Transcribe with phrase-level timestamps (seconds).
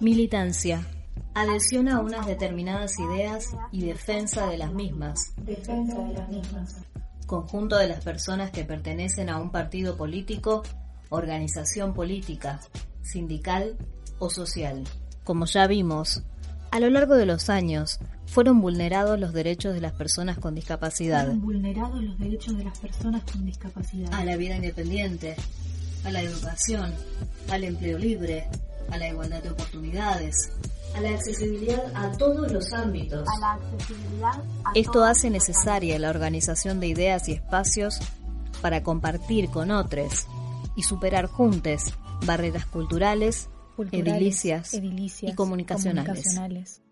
[0.00, 0.84] Militancia.
[1.34, 5.34] Adhesión a unas determinadas ideas y defensa de las mismas.
[5.36, 6.76] Defensa de las mismas.
[7.26, 10.64] Conjunto de las personas que pertenecen a un partido político,
[11.10, 12.60] organización política,
[13.02, 13.76] sindical
[14.18, 14.82] o social.
[15.22, 16.24] Como ya vimos,
[16.72, 21.22] a lo largo de los años fueron vulnerados los derechos de las personas con discapacidad.
[21.22, 24.12] Fueron vulnerados los derechos de las personas con discapacidad.
[24.12, 25.36] A la vida independiente,
[26.04, 26.92] a la educación,
[27.48, 28.48] al empleo libre,
[28.90, 30.50] a la igualdad de oportunidades,
[30.94, 33.26] a la accesibilidad a todos los ámbitos.
[33.28, 37.98] A la accesibilidad a Esto hace necesaria la organización de ideas y espacios
[38.62, 40.26] para compartir con otros
[40.76, 46.06] y superar juntos barreras culturales, culturales, edilicias edilicias y comunicacionales.
[46.06, 46.83] comunicacionales.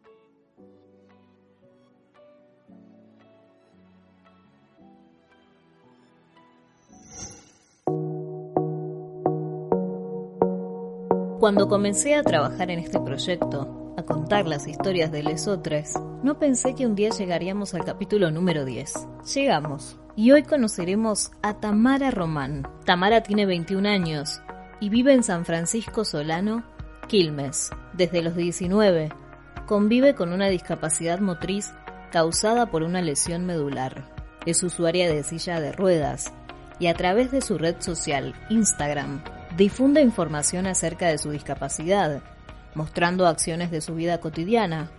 [11.42, 16.76] Cuando comencé a trabajar en este proyecto, a contar las historias de lesotres, no pensé
[16.76, 19.08] que un día llegaríamos al capítulo número 10.
[19.34, 22.68] Llegamos, y hoy conoceremos a Tamara Román.
[22.84, 24.40] Tamara tiene 21 años
[24.78, 26.62] y vive en San Francisco Solano,
[27.08, 27.70] Quilmes.
[27.92, 29.08] Desde los 19,
[29.66, 31.72] convive con una discapacidad motriz
[32.12, 34.14] causada por una lesión medular.
[34.46, 36.32] Es usuaria de silla de ruedas
[36.78, 39.24] y a través de su red social, Instagram,
[39.56, 42.22] difunde información acerca de su discapacidad,
[42.74, 44.90] mostrando acciones de su vida cotidiana,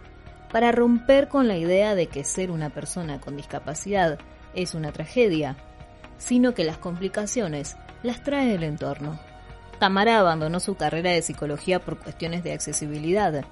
[0.51, 4.19] para romper con la idea de que ser una persona con discapacidad
[4.53, 5.57] es una tragedia,
[6.19, 9.19] sino que las complicaciones las trae el entorno.
[9.79, 13.43] Tamara abandonó su carrera de psicología por cuestiones de accesibilidad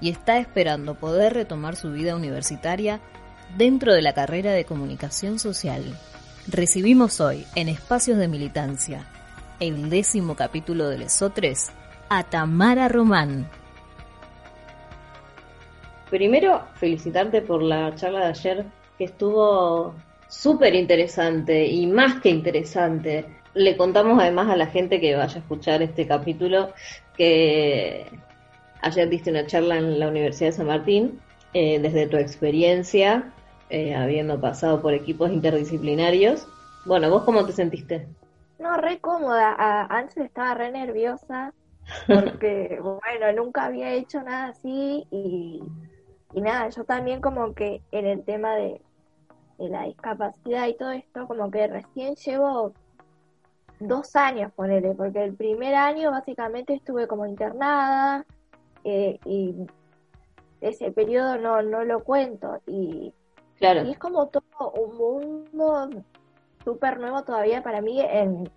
[0.00, 3.00] y está esperando poder retomar su vida universitaria
[3.56, 5.84] dentro de la carrera de comunicación social.
[6.48, 9.06] Recibimos hoy, en Espacios de Militancia,
[9.60, 11.70] el décimo capítulo de Lesotres,
[12.08, 13.48] a Tamara Román.
[16.10, 18.66] Primero, felicitarte por la charla de ayer,
[18.98, 19.94] que estuvo
[20.28, 23.24] súper interesante y más que interesante.
[23.54, 26.72] Le contamos además a la gente que vaya a escuchar este capítulo
[27.16, 28.06] que
[28.82, 31.20] ayer diste una charla en la Universidad de San Martín,
[31.54, 33.32] eh, desde tu experiencia,
[33.70, 36.46] eh, habiendo pasado por equipos interdisciplinarios.
[36.84, 38.06] Bueno, ¿vos cómo te sentiste?
[38.58, 39.54] No, re cómoda.
[39.56, 41.52] A- antes estaba re nerviosa
[42.06, 45.62] porque, bueno, nunca había hecho nada así y,
[46.32, 48.80] y nada, yo también como que en el tema de,
[49.58, 52.72] de la discapacidad y todo esto, como que recién llevo
[53.78, 58.24] dos años, ponele, porque el primer año básicamente estuve como internada
[58.84, 59.54] eh, y
[60.60, 63.12] ese periodo no, no lo cuento y
[63.58, 64.42] Claro, y es como todo
[64.74, 64.96] un
[65.52, 66.04] mundo
[66.66, 68.50] súper nuevo todavía para mí en,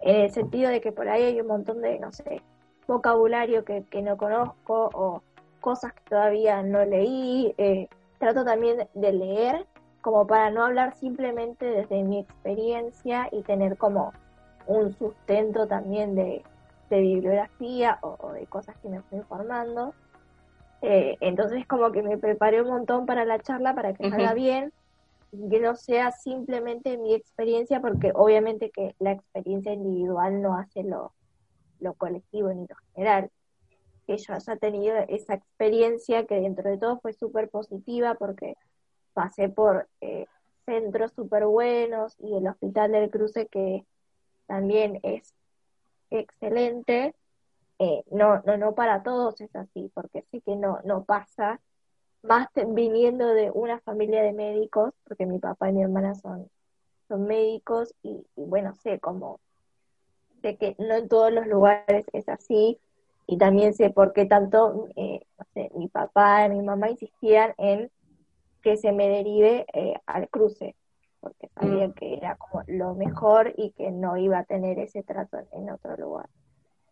[0.00, 2.40] en el sentido de que por ahí hay un montón de, no sé,
[2.86, 5.22] vocabulario que, que no conozco o
[5.60, 7.52] cosas que todavía no leí.
[7.58, 7.88] eh,
[8.20, 9.66] trato también de leer
[10.02, 14.12] como para no hablar simplemente desde mi experiencia y tener como
[14.68, 16.44] un sustento también de,
[16.90, 19.94] de bibliografía o, o de cosas que me fui informando.
[20.80, 24.72] Eh, entonces como que me preparé un montón para la charla para que salga bien
[25.30, 31.12] que no sea simplemente mi experiencia, porque obviamente que la experiencia individual no hace lo,
[31.80, 33.30] lo colectivo ni lo general.
[34.06, 38.56] Que yo haya tenido esa experiencia que dentro de todo fue súper positiva porque
[39.12, 40.26] pasé por eh,
[40.64, 43.84] centros súper buenos y el Hospital del Cruce que
[44.46, 45.34] también es
[46.10, 47.14] excelente.
[47.78, 51.60] Eh, no, no, no para todos es así, porque sí que no, no pasa,
[52.22, 56.48] más viniendo de una familia de médicos, porque mi papá y mi hermana son,
[57.08, 59.40] son médicos y, y bueno, sé cómo,
[60.42, 62.78] sé que no en todos los lugares es así,
[63.26, 67.54] y también sé por qué tanto, eh, no sé, mi papá y mi mamá insistían
[67.58, 67.90] en
[68.62, 70.76] que se me derive eh, al cruce,
[71.20, 75.38] porque sabían que era como lo mejor y que no iba a tener ese trato
[75.52, 76.28] en otro lugar.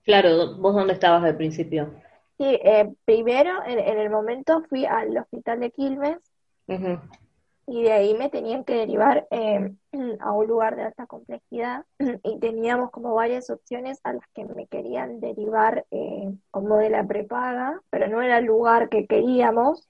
[0.05, 1.91] claro, ¿vos dónde estabas al principio?
[2.39, 6.19] Sí, eh, primero en, en el momento fui al hospital de Quilmes
[7.69, 9.73] y de ahí me tenían que derivar eh,
[10.21, 11.85] a un lugar de alta complejidad
[12.23, 17.05] y teníamos como varias opciones a las que me querían derivar eh, como de la
[17.05, 19.89] prepaga, pero no era el lugar que queríamos,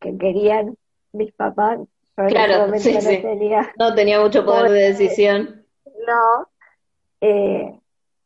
[0.00, 0.76] que querían
[1.12, 1.80] mis papás.
[2.28, 3.18] Claro, sí, no sí.
[3.18, 5.64] tenía, No tenía mucho poder de decisión.
[6.06, 6.48] no,
[7.20, 7.78] eh,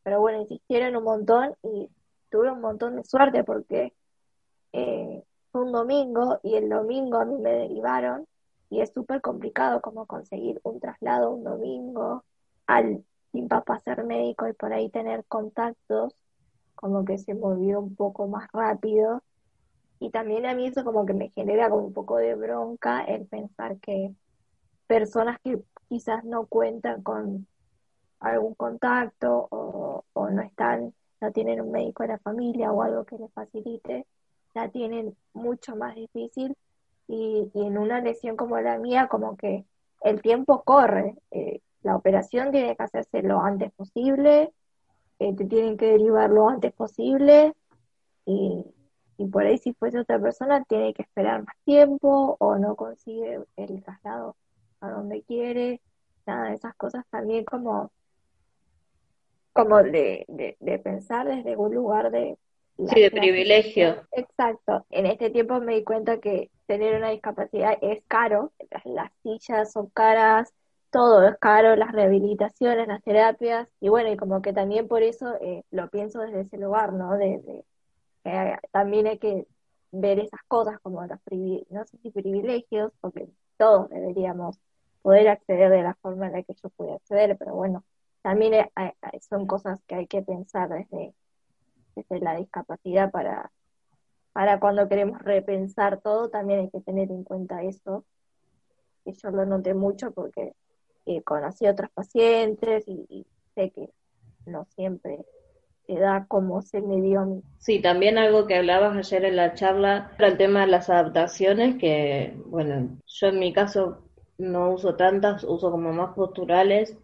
[0.02, 1.88] pero bueno, insistieron un montón y
[2.30, 3.92] tuve un montón de suerte porque
[4.72, 8.26] eh, fue un domingo y el domingo a mí me derivaron
[8.70, 12.24] y es súper complicado como conseguir un traslado un domingo
[12.66, 16.14] al sin papá ser médico y por ahí tener contactos
[16.74, 19.22] como que se movió un poco más rápido.
[19.98, 23.26] Y también a mí eso como que me genera como un poco de bronca el
[23.26, 24.14] pensar que
[24.86, 27.46] personas que quizás no cuentan con
[28.20, 33.04] algún contacto o, o no están, no tienen un médico de la familia o algo
[33.04, 34.06] que les facilite,
[34.54, 36.56] la tienen mucho más difícil
[37.08, 39.64] y, en una lesión como la mía como que
[40.02, 44.52] el tiempo corre, eh, la operación tiene que hacerse lo antes posible,
[45.18, 47.54] eh, te tienen que derivar lo antes posible
[48.24, 48.64] y,
[49.18, 53.40] y por ahí si fuese otra persona tiene que esperar más tiempo o no consigue
[53.56, 54.36] el traslado
[54.80, 55.80] a donde quiere,
[56.26, 57.90] nada de esas cosas también como
[59.64, 62.38] como de, de, de pensar desde un lugar de
[62.84, 64.06] Sí, de privilegio.
[64.12, 64.86] Exacto.
[64.90, 69.72] En este tiempo me di cuenta que tener una discapacidad es caro, las, las sillas
[69.72, 70.52] son caras,
[70.90, 75.36] todo es caro, las rehabilitaciones, las terapias, y bueno, y como que también por eso
[75.40, 77.16] eh, lo pienso desde ese lugar, ¿no?
[77.16, 77.64] De, de-
[78.24, 79.46] que también hay que
[79.92, 81.18] ver esas cosas como los
[81.70, 83.28] no sé si privilegios, porque
[83.58, 84.58] todos deberíamos
[85.02, 87.84] poder acceder de la forma en la que yo pude acceder, pero bueno,
[88.22, 88.70] también eh,
[89.28, 91.14] son cosas que hay que pensar desde,
[91.96, 93.50] desde la discapacidad para,
[94.32, 98.04] para cuando queremos repensar todo, también hay que tener en cuenta eso.
[99.04, 100.52] Y yo lo noté mucho porque
[101.06, 103.90] eh, conocí a otros pacientes y, sé que
[104.46, 105.24] no siempre
[105.86, 107.42] se da como se me dio.
[107.58, 111.76] Sí, también algo que hablabas ayer en la charla era el tema de las adaptaciones,
[111.76, 114.04] que bueno, yo en mi caso
[114.38, 116.96] no uso tantas, uso como más posturales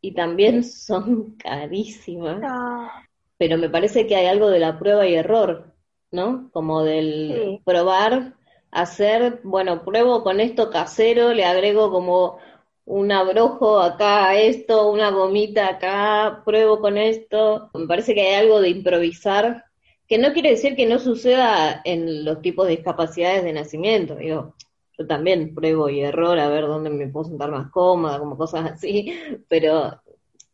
[0.00, 2.40] y también son carísimas,
[3.38, 5.74] pero me parece que hay algo de la prueba y error,
[6.10, 6.50] ¿no?
[6.52, 7.60] Como del Sí.
[7.64, 8.34] probar,
[8.70, 12.38] hacer, bueno, pruebo con esto casero, le agrego como
[12.84, 17.70] un abrojo acá a esto, una gomita acá, pruebo con esto.
[17.74, 19.64] Me parece que hay algo de improvisar,
[20.08, 24.16] que no quiere decir que no suceda en los tipos de discapacidades de nacimiento.
[24.16, 24.54] Digo,
[25.00, 28.72] yo también pruebo y error a ver dónde me puedo sentar más cómoda, como cosas
[28.72, 29.14] así,
[29.50, 30.00] pero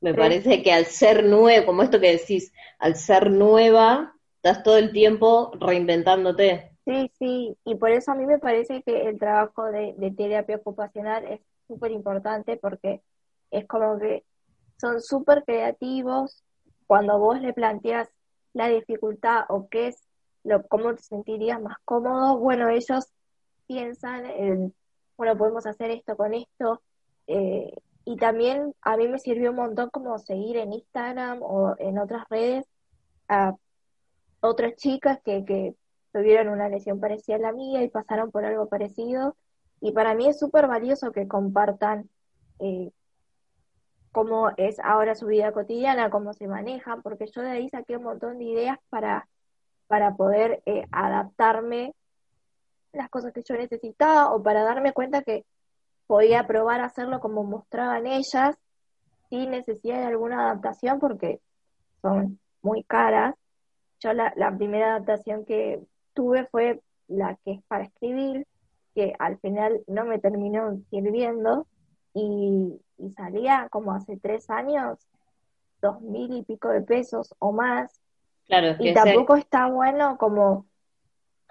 [0.00, 0.16] me Sí.
[0.16, 4.92] parece que al ser nuevo, como esto que decís, al ser nueva, estás todo el
[4.92, 6.72] tiempo reinventándote.
[6.84, 10.56] Sí, sí, y por eso a mí me parece que el trabajo de, de terapia
[10.56, 13.02] ocupacional es súper importante porque
[13.50, 14.24] es como que
[14.80, 16.44] son súper creativos
[16.86, 18.08] cuando vos le planteas
[18.52, 20.08] la dificultad o qué es
[20.44, 23.06] lo, cómo te sentirías más cómodo, bueno, ellos
[23.66, 24.74] piensan en,
[25.16, 26.82] bueno, podemos hacer esto con esto,
[27.26, 27.72] eh,
[28.04, 32.24] y también a mí me sirvió un montón como seguir en Instagram o en otras
[32.30, 32.64] redes
[33.28, 33.52] a
[34.40, 35.74] otras chicas que,
[36.12, 39.36] tuvieron una lesión parecida a la mía y pasaron por algo parecido.
[39.82, 42.08] Y para mí es súper valioso que compartan
[42.58, 42.90] eh,
[44.12, 48.04] cómo es ahora su vida cotidiana, cómo se manejan, porque yo de ahí saqué un
[48.04, 49.28] montón de ideas para,
[49.88, 51.94] para poder eh, adaptarme
[52.92, 55.44] las cosas que yo necesitaba o para darme cuenta que
[56.06, 58.56] podía probar hacerlo como mostraban ellas
[59.28, 61.40] sin necesidad de alguna adaptación porque
[62.00, 63.34] son muy caras.
[64.00, 65.80] Yo la, la primera adaptación que
[66.14, 68.46] tuve fue la que es para escribir,
[68.94, 71.66] que al final no me terminó sirviendo
[72.14, 74.98] y, y salía como hace tres años
[75.82, 78.00] dos mil y pico de pesos o más
[78.46, 80.66] Claro, y tampoco está bueno como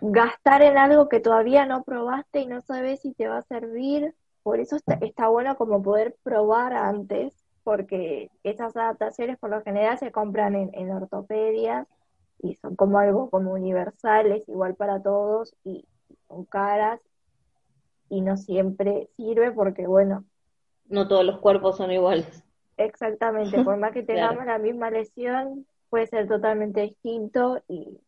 [0.02, 4.16] gastar en algo que todavía no probaste y no sabes si te va a servir.
[4.44, 7.34] Por eso está, está bueno como poder probar antes,
[7.64, 11.88] porque esas adaptaciones por lo general se compran en, en ortopedias
[12.40, 15.88] y son como algo como universales, igual para todos y
[16.28, 17.02] son caras
[18.10, 20.26] y no siempre sirve porque bueno,
[20.90, 22.44] no todos los cuerpos son iguales.
[22.78, 24.38] exactamente, por más que Claro.
[24.38, 28.00] tengamos la misma lesión, puede ser totalmente distinto y,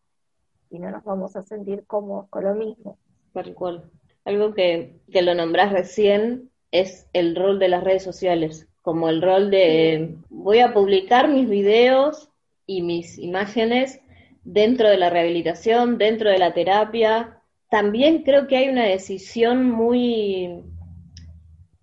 [0.69, 2.97] y no nos vamos a sentir cómodos con lo mismo.
[3.33, 3.83] Tal cual.
[4.25, 9.21] Algo que, que lo nombrás recién es el rol de las redes sociales, como el
[9.21, 12.29] rol de voy a publicar mis videos
[12.65, 14.01] y mis imágenes
[14.43, 17.41] dentro de la rehabilitación, dentro de la terapia.
[17.69, 20.63] También creo que hay una decisión muy,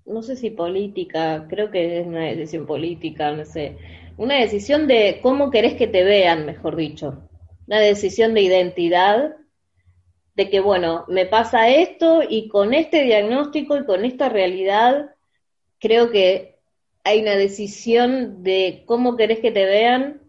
[0.07, 3.76] no sé si política, creo que es una decisión política, no sé,
[4.17, 7.23] una decisión de cómo querés que te vean, mejor dicho,
[7.66, 9.37] una decisión de identidad
[10.35, 15.14] de que, bueno, me pasa esto y con este diagnóstico y con esta realidad,
[15.78, 16.59] creo que
[17.04, 20.23] hay una decisión de cómo querés que te vean,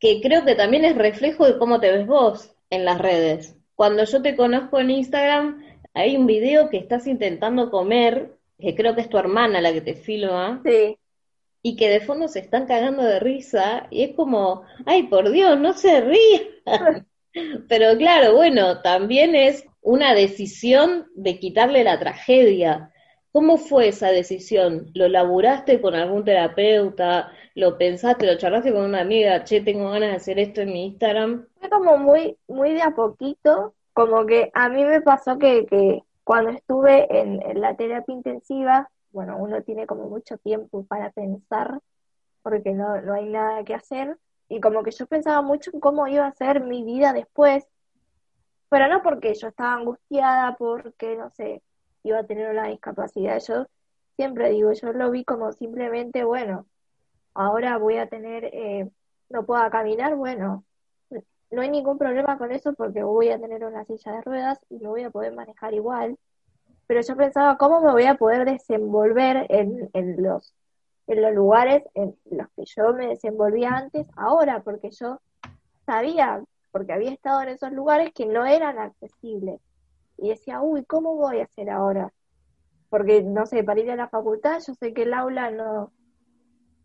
[0.00, 3.56] que creo que también es reflejo de cómo te ves vos en las redes.
[3.76, 5.62] Cuando yo te conozco en Instagram,
[5.94, 9.80] hay un video que estás intentando comer, que creo que es tu hermana la que
[9.80, 10.96] te filma, Sí,
[11.68, 15.60] y que de fondo se están cagando de risa y es como, ay, por Dios,
[15.60, 17.06] no se rían.
[17.68, 22.90] Pero claro, bueno, también es una decisión de quitarle la tragedia.
[23.32, 24.90] ¿Cómo fue esa decisión?
[24.94, 27.32] ¿Lo laburaste con algún terapeuta?
[27.54, 28.24] ¿Lo pensaste?
[28.24, 29.44] ¿Lo charlaste con una amiga?
[29.44, 31.46] Che, tengo ganas de hacer esto en mi Instagram.
[31.60, 36.02] Fue como muy, muy de a poquito, como que a mí me pasó que, que
[36.24, 41.80] cuando estuve en, en la terapia intensiva, bueno, uno tiene como mucho tiempo para pensar,
[42.42, 46.06] porque no, no hay nada que hacer, y como que yo pensaba mucho en cómo
[46.08, 47.66] iba a ser mi vida después,
[48.68, 51.62] pero no porque yo estaba angustiada, porque, no sé,
[52.02, 53.40] iba a tener una discapacidad.
[53.46, 53.66] Yo
[54.16, 56.66] siempre digo, yo lo vi como simplemente, bueno,
[57.34, 58.90] ahora voy a tener, eh,
[59.30, 60.64] no puedo caminar, bueno,
[61.50, 64.78] no hay ningún problema con eso porque voy a tener una silla de ruedas y
[64.78, 66.18] me voy a poder manejar igual.
[66.88, 69.90] Pero yo pensaba, ¿cómo me voy a poder desenvolver en,
[70.22, 70.54] los
[71.06, 75.20] en los lugares en los que yo me desenvolvía antes, ahora, porque yo
[75.84, 79.60] sabía, porque había estado en esos lugares que no eran accesibles.
[80.16, 82.10] Y decía, uy, ¿cómo voy a hacer ahora?
[82.88, 85.92] Porque, no sé, para ir a la facultad, yo sé que el aula no,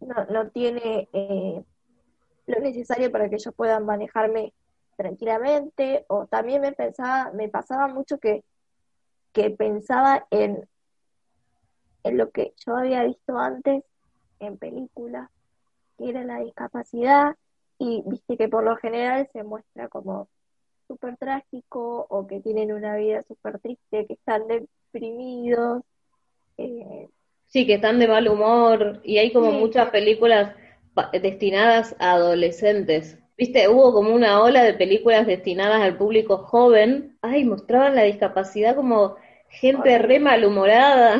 [0.01, 1.63] no, no tiene eh,
[2.47, 4.53] lo necesario para que yo pueda manejarme
[4.97, 8.43] tranquilamente, o también me pensaba, me pasaba mucho que,
[9.33, 10.67] que pensaba en,
[12.03, 13.83] en lo que yo había visto antes
[14.39, 15.29] en películas,
[15.97, 17.35] que era la discapacidad,
[17.77, 20.27] y viste que por lo general se muestra como
[20.87, 25.83] súper trágico o que tienen una vida súper triste, que están deprimidos.
[26.57, 27.09] Eh,
[27.47, 30.55] sí, que están de mal humor y hay como muchas películas
[31.13, 33.17] destinadas a adolescentes.
[33.35, 37.17] Viste, hubo como una ola de películas destinadas al público joven.
[37.21, 39.15] Ay, mostraban la discapacidad como
[39.53, 41.19] gente re malhumorada.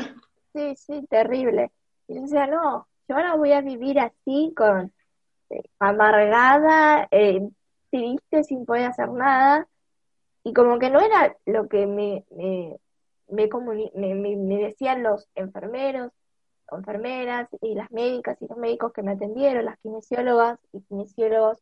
[0.53, 1.71] Sí, sí, terrible.
[2.07, 4.91] Y yo decía, no, yo ahora voy a vivir así, con
[5.49, 7.47] eh, amargada, eh,
[7.89, 9.67] triste, sin poder hacer nada.
[10.43, 12.77] Y como que no era lo que me, me,
[13.29, 16.11] me, me, decían los enfermeros,
[16.71, 21.59] enfermeras y las médicas y los médicos que me atendieron, las kinesiólogas y kinesiólogos.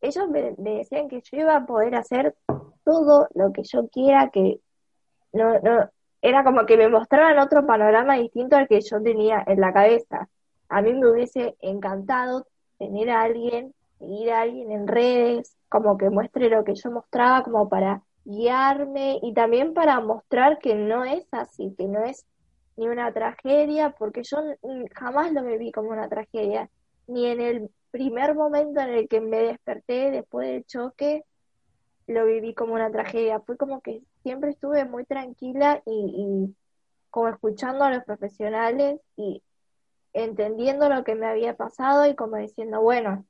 [0.00, 2.34] Ellos me, me decían que yo iba a poder hacer
[2.84, 4.60] todo lo que yo quiera, que
[5.32, 5.90] no, no,
[6.22, 10.28] era como que me mostraban otro panorama distinto al que yo tenía en la cabeza
[10.68, 12.46] a mí me hubiese encantado
[12.78, 17.42] tener a alguien, seguir a alguien en redes, como que muestre lo que yo mostraba,
[17.42, 22.26] como para guiarme y también para mostrar que no es así, que no es
[22.76, 24.38] ni una tragedia, porque yo
[24.94, 26.68] jamás lo me vi como una tragedia,
[27.06, 31.24] ni en el primer momento en el que me desperté después del choque,
[32.06, 33.40] lo viví como una tragedia.
[33.40, 36.52] Fue como que siempre estuve muy tranquila y,
[37.10, 39.40] como escuchando a los profesionales y
[40.12, 43.24] entendiendo lo que me había pasado y como diciendo, bueno,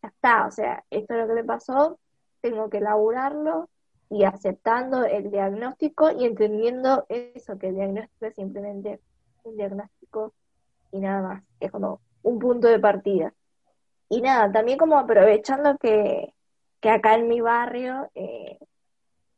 [0.00, 1.98] ya está, o sea, esto es lo que me pasó,
[2.40, 3.68] tengo que elaborarlo
[4.10, 9.00] y aceptando el diagnóstico y entendiendo eso, que el diagnóstico es simplemente
[9.42, 10.34] un diagnóstico
[10.92, 13.34] y nada más, es como un punto de partida.
[14.08, 16.32] Y nada, también como aprovechando que,
[16.78, 18.60] que acá en mi barrio eh,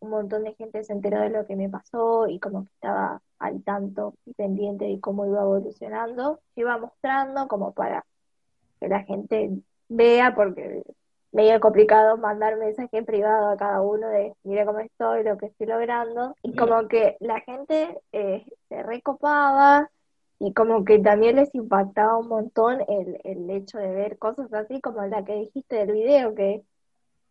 [0.00, 3.23] un montón de gente se enteró de lo que me pasó y como que estaba
[3.38, 8.04] al tanto y pendiente de cómo iba evolucionando, iba mostrando como para
[8.80, 9.50] que la gente
[9.88, 10.83] vea, porque
[11.33, 15.47] medio complicado mandar mensaje en privado a cada uno de mira cómo estoy, lo que
[15.47, 19.90] estoy logrando, y como que la gente eh, se recopaba
[20.38, 24.80] y como que también les impactaba un montón el, el hecho de ver cosas así
[24.80, 26.64] como la que dijiste del video, que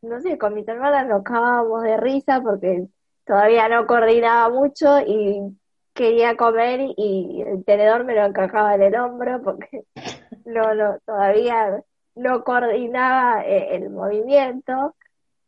[0.02, 2.88] no sé, con mi hermana nos cagábamos de risa porque
[3.26, 5.58] todavía no coordinaba mucho y
[5.94, 9.84] quería comer y el tenedor me lo encajaba en el hombro porque
[10.46, 11.84] no, no, todavía
[12.16, 14.96] no coordinaba eh, el movimiento.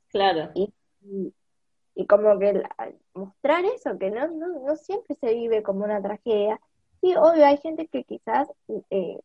[0.10, 0.52] Claro.
[0.54, 0.74] Y,
[1.96, 2.62] y, como que
[3.14, 6.60] mostrar eso, que no, no, no siempre se vive como una tragedia.
[7.00, 8.50] Sí, obvio, hay gente que quizás
[8.90, 9.20] eh,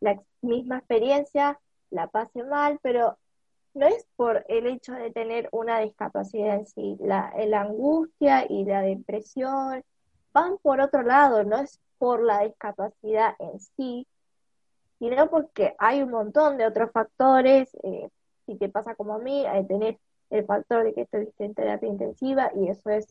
[0.00, 1.58] la misma experiencia
[1.90, 3.18] la pase mal, pero
[3.74, 8.64] no es por el hecho de tener una discapacidad en sí, la, la angustia y
[8.64, 9.84] la depresión
[10.32, 14.06] van por otro lado, no es por la discapacidad en sí,
[14.98, 18.08] sino porque hay un montón de otros factores, eh,
[18.46, 19.98] si te pasa como a mí, hay tener
[20.30, 23.06] el factor de que estuviste en terapia intensiva y eso es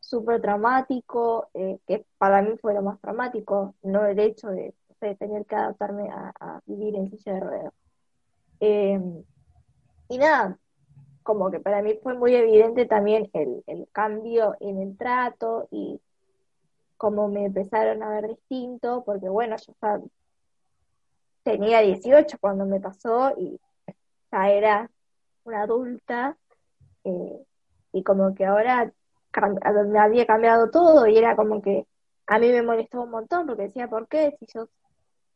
[0.00, 4.74] súper traumático, eh, que para mí fue lo más traumático, no el hecho de,
[5.18, 7.72] tener que adaptarme a, vivir en silla de ruedas.
[8.60, 9.24] Em,
[10.12, 10.58] y nada,
[11.22, 15.98] como que para mí fue muy evidente también el, el cambio en el trato y
[16.98, 19.72] como me empezaron a ver distinto, porque bueno, yo
[21.42, 23.58] tenía 18 cuando me pasó y
[24.30, 24.90] ya era
[25.44, 26.36] una adulta
[27.04, 27.42] eh,
[27.94, 28.92] y como que ahora
[29.86, 31.86] me había cambiado todo y era como que
[32.26, 34.36] a mí me molestó un montón porque decía, ¿por qué?
[34.38, 34.68] Si yo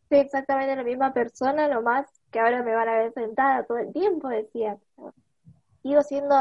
[0.09, 3.93] soy exactamente la misma persona, nomás que ahora me van a ver sentada todo el
[3.93, 4.79] tiempo, decía.
[5.83, 6.37] Sigo siendo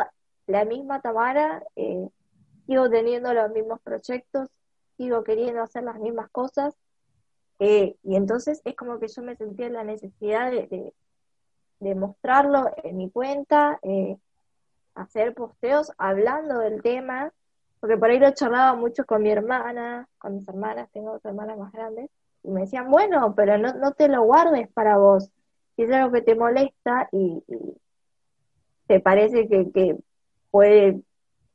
[0.48, 2.10] la misma Tamara, eh,
[2.68, 4.50] sigo teniendo los mismos proyectos,
[4.98, 6.76] sigo queriendo hacer las mismas cosas,
[7.60, 10.94] eh, y entonces es como que yo me sentía la necesidad de,
[11.80, 14.18] de, mostrarlo en mi cuenta, eh,
[14.94, 17.32] hacer posteos hablando del tema,
[17.80, 21.58] porque por ahí lo charlaba mucho con mi hermana, con mis hermanas, tengo dos hermanas
[21.58, 22.10] más grandes,
[22.46, 25.32] y me decían, bueno, pero no, no te lo guardes para vos,
[25.76, 27.44] si es algo que te molesta y,
[28.88, 29.98] te parece que, que
[30.52, 31.02] puede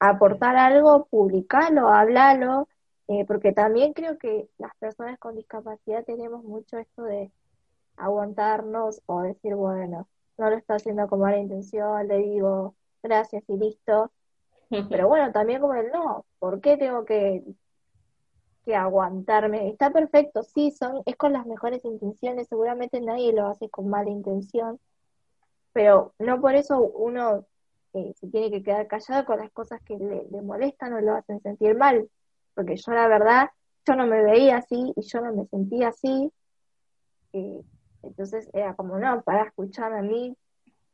[0.00, 2.68] aportar algo, publicalo, hablalo,
[3.08, 7.30] eh, porque también creo que las personas con discapacidad tenemos mucho esto de
[7.96, 13.56] aguantarnos o decir, bueno, no lo está haciendo con mala intención, le digo gracias y
[13.56, 14.10] listo.
[14.90, 17.42] Pero bueno, también como el no, ¿por qué tengo que,
[18.64, 19.68] que aguantarme?
[19.68, 24.10] Está perfecto, sí, son, es con las mejores intenciones, seguramente nadie lo hace con mala
[24.10, 24.78] intención,
[25.72, 27.46] pero no por eso uno
[27.94, 31.14] eh, se tiene que quedar callado con las cosas que le, le molestan o lo
[31.14, 32.08] hacen sentir mal
[32.54, 33.50] porque yo la verdad,
[33.86, 36.30] yo no me veía así y yo no me sentía así.
[38.02, 40.36] entonces era como, no, para escucharme a mí,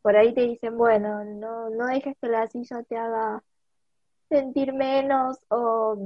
[0.03, 3.43] por ahí te dicen, bueno, no, no dejes que la silla te haga
[4.29, 5.97] sentir menos o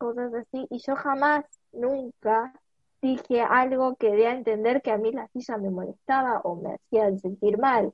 [0.00, 0.66] cosas así.
[0.70, 2.52] Y yo jamás, nunca
[3.02, 6.74] dije algo que dé a entender que a mí la silla me molestaba o me
[6.74, 7.92] hacía sentir mal.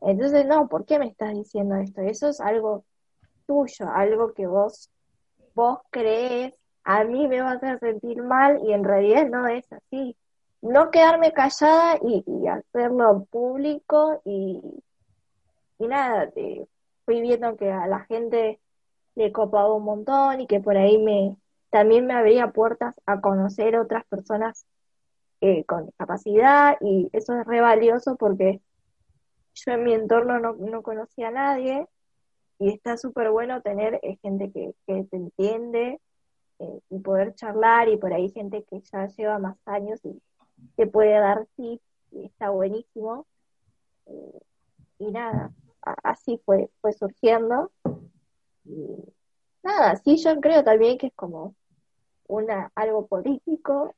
[0.00, 2.00] Entonces, no, ¿por qué me estás diciendo esto?
[2.02, 2.84] Eso es algo
[3.46, 4.90] tuyo, algo que vos
[5.54, 9.70] vos crees, a mí me va a hacer sentir mal y en realidad no es
[9.72, 10.16] así.
[10.62, 14.60] No quedarme callada y, hacerlo público y,
[15.78, 16.30] y nada,
[17.04, 18.60] fui viendo que a la gente
[19.14, 21.36] le copaba un montón y que por ahí me
[21.70, 24.66] también me abría puertas a conocer otras personas
[25.40, 28.60] eh, con discapacidad y eso es re valioso porque
[29.54, 31.86] yo en mi entorno no, no conocía a nadie
[32.58, 36.00] y está súper bueno tener eh, gente que, que, te entiende
[36.58, 40.20] eh, y poder charlar y por ahí gente que ya lleva más años y
[40.76, 43.26] te puede dar tips y está buenísimo.
[44.06, 44.40] Eh,
[44.98, 45.50] y nada,
[46.04, 47.72] así fue, fue surgiendo.
[48.64, 48.96] Y
[49.62, 51.54] nada, sí yo creo también que es como
[52.28, 53.94] una algo político,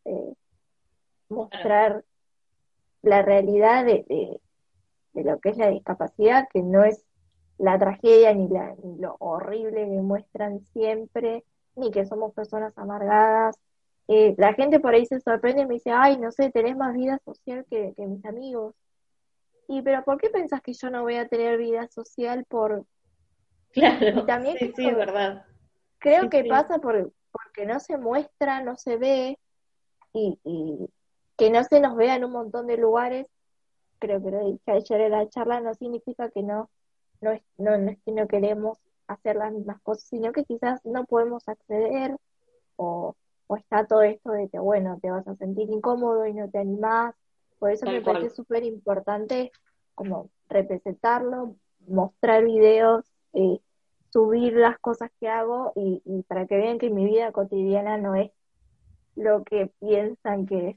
[1.29, 2.05] mostrar
[3.03, 4.41] la realidad de,
[5.13, 7.05] de lo que es la discapacidad, que no es
[7.59, 11.45] la tragedia ni, la, lo horrible que muestran siempre,
[11.77, 13.57] ni que somos personas amargadas.
[14.09, 16.95] Eh, la gente por ahí se sorprende y me dice, ay, no sé, tenés más
[16.95, 18.75] vida social que, mis amigos.
[19.69, 22.85] Y, pero ¿por qué pensás que yo no voy a tener vida social por...
[23.75, 25.45] Claro, también sí, sí, es verdad.
[25.99, 29.39] Creo que pasa por, porque no se muestra, no se ve,
[30.13, 30.89] y, y
[31.37, 33.27] que no se nos vea en un montón de lugares,
[33.99, 36.71] creo que lo dije ayer en la charla, no significa que no
[37.25, 41.05] no es, no, es que no queremos hacer las mismas cosas, sino que quizás no
[41.05, 42.17] podemos acceder
[42.77, 43.17] o,
[43.57, 47.15] está todo esto de que, bueno, te vas a sentir incómodo y no te animás.
[47.59, 49.53] Por eso me parece súper importante
[49.95, 51.55] como representarlo,
[51.87, 53.05] mostrar videos,
[53.35, 53.59] eh,
[54.11, 58.31] subir las cosas que hago y, para que vean que mi vida cotidiana no es
[59.17, 60.77] lo que piensan que es.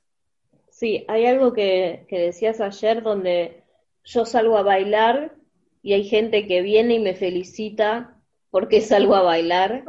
[0.70, 3.63] Sí, hay algo que, que decías ayer donde
[4.04, 5.36] yo salgo a bailar
[5.82, 8.17] y hay gente que viene y me felicita
[8.50, 9.84] porque salgo a bailar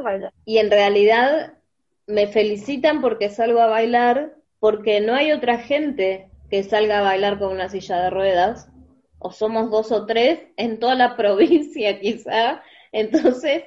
[0.44, 1.54] y en realidad
[2.06, 7.38] me felicitan porque salgo a bailar porque no hay otra gente que salga a bailar
[7.38, 8.70] con una silla de ruedas
[9.18, 13.64] o somos dos o tres en toda la provincia quizá, entonces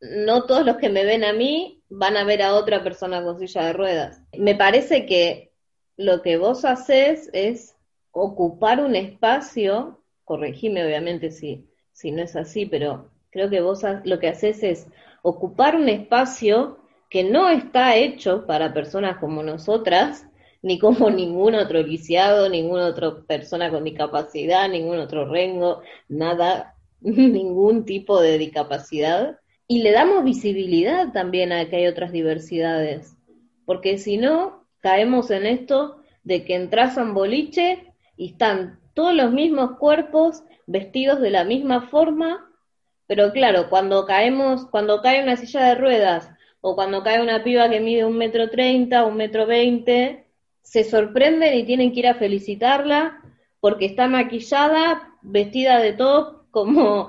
[0.00, 3.38] no todos los que me ven a mí van a ver a otra persona con
[3.38, 4.22] silla de ruedas.
[4.36, 5.52] Me parece que
[5.96, 7.76] lo que vos haces es
[8.12, 14.18] ocupar un espacio corregime obviamente si, si no es así, pero creo que vos lo
[14.18, 14.86] que haces es
[15.22, 20.27] ocupar un espacio que no está hecho para personas como nosotras,
[20.62, 27.84] ni como ningún otro lisiado, ninguna otra persona con discapacidad, ningún otro rengo, nada, ningún
[27.84, 29.38] tipo de discapacidad.
[29.66, 33.16] Y le damos visibilidad también a que hay otras diversidades,
[33.66, 39.30] porque si no, caemos en esto de que entras a boliche y están todos los
[39.30, 42.50] mismos cuerpos vestidos de la misma forma,
[43.06, 47.68] pero claro, cuando caemos, cuando cae una silla de ruedas o cuando cae una piba
[47.70, 50.27] que mide un metro treinta, un metro veinte,
[50.68, 53.22] se sorprenden y tienen que ir a felicitarla
[53.58, 57.08] porque está maquillada, vestida de todo como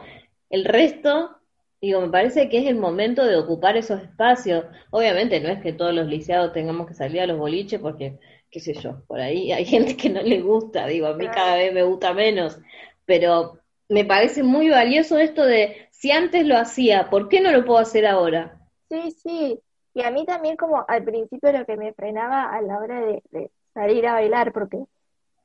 [0.49, 1.35] el resto.
[1.81, 4.63] Digo, me parece que es el momento de ocupar esos espacios.
[4.91, 8.17] Obviamente no es que todos los lisiados tengamos que salir a los boliches porque,
[8.49, 11.55] qué sé yo, por ahí hay gente que no le gusta, digo, a mí cada
[11.55, 12.59] vez me gusta menos,
[13.05, 17.65] pero me parece muy valioso esto de si antes lo hacía, ¿por qué no lo
[17.65, 18.57] puedo hacer ahora?
[18.89, 19.59] Sí, sí.
[19.99, 23.51] Y a mí también como al principio lo que me frenaba a la hora de,
[23.73, 24.81] salir a bailar, porque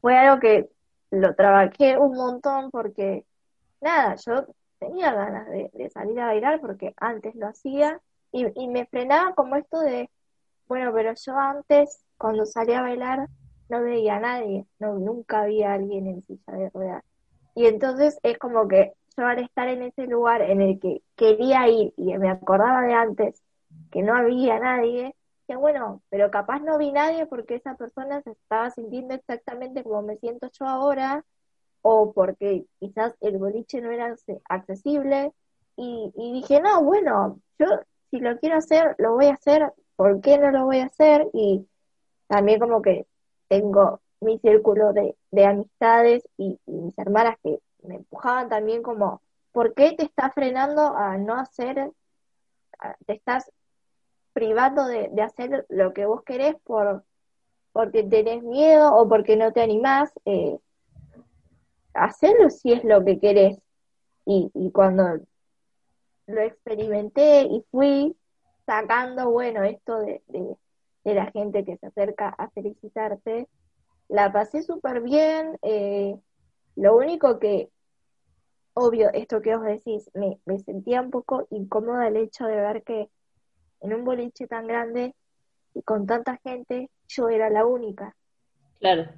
[0.01, 0.71] fue algo que
[1.11, 3.25] lo trabajé un montón porque,
[3.81, 4.47] nada, yo
[4.79, 9.57] tenía ganas de, salir a bailar porque antes lo hacía y, y, me frenaba como
[9.57, 10.09] esto de,
[10.69, 13.29] bueno, pero yo antes, cuando salía a bailar,
[13.69, 17.03] no veía a nadie, no, nunca había alguien en silla de ruedas.
[17.57, 21.67] Y entonces es como que yo al estar en ese lugar en el que quería
[21.67, 23.44] ir y me acordaba de antes
[23.95, 25.15] que no había nadie,
[25.47, 30.03] que bueno, pero capaz no vi nadie porque esa persona se estaba sintiendo exactamente como
[30.03, 31.25] me siento yo ahora,
[31.81, 34.17] o porque quizás el boliche no era
[34.49, 35.33] accesible,
[35.77, 37.67] y, dije, no, bueno, yo
[38.11, 41.29] si lo quiero hacer, lo voy a hacer, ¿por qué no lo voy a hacer?
[41.33, 41.67] Y
[42.29, 43.07] también como que
[43.49, 49.21] tengo mi círculo de, de amistades y, y, mis hermanas que me empujaban también como,
[49.53, 51.93] ¿por qué te está frenando a no hacer,
[53.07, 53.51] te estás
[54.35, 57.05] privando de, hacer lo que vos querés por
[57.73, 60.59] porque tenés miedo o porque no te animás, eh,
[61.93, 63.59] hacerlo si es lo que querés.
[64.27, 65.19] Y, cuando
[66.27, 68.17] lo experimenté y fui
[68.65, 73.49] sacando, bueno, esto de, de, la gente que se acerca a felicitarte,
[74.09, 75.59] la pasé súper bien.
[75.63, 76.17] Eh,
[76.77, 77.71] lo único que,
[78.75, 82.85] obvio, esto que os decís, me, me sentía un poco incómoda el hecho de ver
[82.85, 83.11] que
[83.85, 85.15] en un boliche tan grande
[85.75, 88.17] y con tanta gente, yo era la única.
[88.81, 89.11] Claro.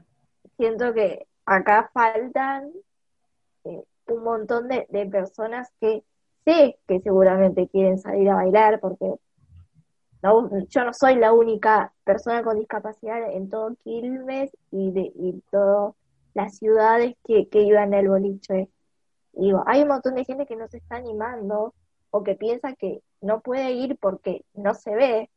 [0.56, 2.72] Siento que acá faltan
[3.64, 6.02] eh, un montón de, personas que
[6.44, 9.14] sé que seguramente quieren salir a bailar porque
[10.68, 15.94] yo no soy la única persona con discapacidad en todo Quilmes y de y todas
[16.34, 18.68] las ciudades que, que iban al boliche.
[19.32, 21.74] digo, hay un montón de gente que no se está animando
[22.10, 25.30] o que piensa que no puede ir porque no se ve.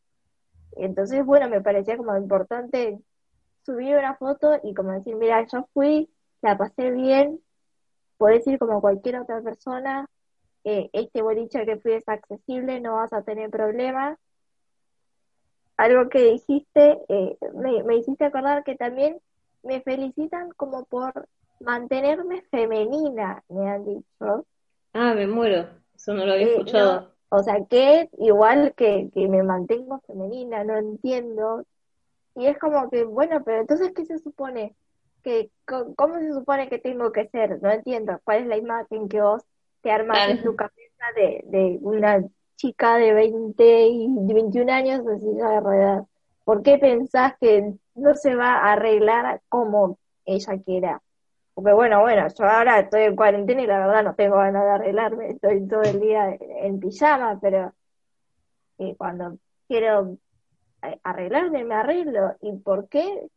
[0.73, 2.99] Entonces, bueno, me parecía como importante
[3.65, 6.09] subir una foto y como decir, mira, yo fui,
[6.41, 7.39] la pasé bien,
[8.17, 10.07] puedes ir como cualquier otra persona,
[10.63, 14.17] eh, este boliche que fui es accesible, no vas a tener problemas.
[15.77, 19.19] Algo que dijiste, eh, me, me hiciste acordar que también
[19.63, 21.27] me felicitan como por
[21.59, 24.45] mantenerme femenina, me han dicho.
[24.93, 27.13] Ah, me muero, eso no lo había eh, escuchado.
[27.29, 31.63] O sea, que igual que, que me mantengo femenina, no entiendo.
[32.35, 34.75] Y es como que, bueno, pero entonces, ¿qué se supone?
[35.23, 35.49] que
[35.95, 37.61] ¿Cómo se supone que tengo que ser?
[37.61, 38.19] No entiendo.
[38.23, 39.43] ¿Cuál es la imagen que vos
[39.81, 42.23] te armas en tu cabeza de, de una
[42.55, 46.07] chica de 20 y 21 años en silla de ruedas?
[46.43, 51.01] ¿Por qué pensás que no se va a arreglar como ella quiera?
[51.61, 54.69] Porque bueno, bueno, yo ahora estoy en cuarentena y la verdad no tengo ganas de
[54.69, 57.73] arreglarme, estoy todo el día en pijama, pero
[58.77, 60.17] eh, cuando quiero
[60.83, 62.37] eh, arreglarme me arreglo.
[62.39, 63.27] ¿Y por qué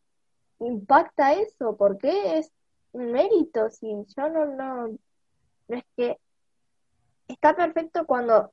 [0.61, 1.77] impacta eso?
[1.77, 2.53] ¿Por qué es
[2.93, 3.69] un mérito?
[3.71, 6.17] Si yo no, no, no es que
[7.27, 8.53] está perfecto cuando,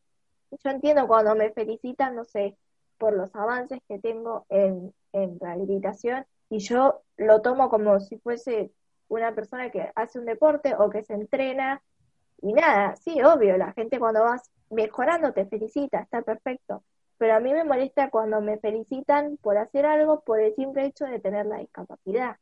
[0.49, 2.57] yo entiendo cuando me felicitan, no sé,
[2.97, 8.71] por los avances que tengo en, en rehabilitación y yo lo tomo como si fuese
[9.09, 11.81] una persona que hace un deporte o que se entrena
[12.41, 16.83] y nada, sí, obvio, la gente cuando vas mejorando te felicita, está perfecto,
[17.17, 21.05] pero a mí me molesta cuando me felicitan por hacer algo por el simple hecho
[21.05, 22.37] de tener la discapacidad.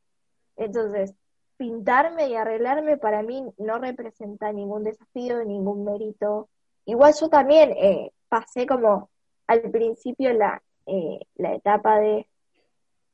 [0.56, 1.16] Entonces,
[1.58, 6.50] pintarme y arreglarme para mí no representa ningún desafío, ningún mérito.
[6.86, 9.10] Igual yo también eh, pasé como
[9.48, 12.28] al principio la, eh, la etapa de,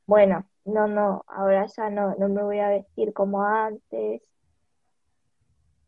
[0.06, 4.22] bueno, no, no, ahora ya no, no me voy a vestir como antes.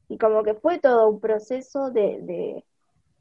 [0.08, 2.64] Y como que fue todo un proceso de, de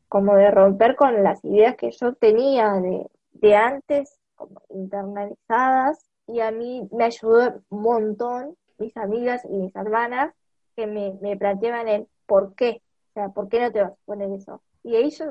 [0.08, 6.40] como de romper con las ideas que yo tenía de, de antes, como internalizadas, y
[6.40, 10.34] a mí me ayudó un montón mis amigas y mis hermanas
[10.76, 14.30] que me, planteaban el por qué, o sea, ¿por qué no te vas a poner
[14.32, 14.62] eso?
[14.84, 15.30] Y ellos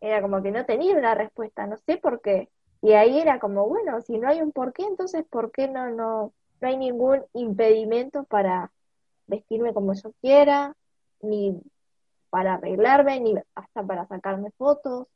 [0.00, 2.48] era como que no tenía una respuesta, no sé por qué.
[2.82, 6.32] Y ahí era como, bueno, si no hay un porqué, entonces ¿por qué no, no,
[6.60, 8.72] no hay ningún impedimento para
[9.26, 10.74] vestirme como yo quiera,
[11.22, 11.60] ni
[12.30, 15.06] para arreglarme, ni hasta para sacarme fotos?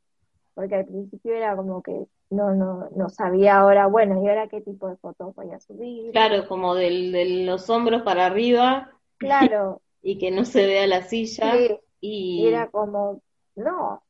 [0.53, 4.61] porque al principio era como que no, no, no sabía ahora, bueno, ¿y ahora qué
[4.61, 6.11] tipo de fotos voy a subir?
[6.11, 11.03] Claro, como del, de los hombros para arriba Claro, y que no se vea la
[11.03, 11.55] silla.
[11.55, 13.21] sí, Y, y era como,
[13.55, 14.03] no,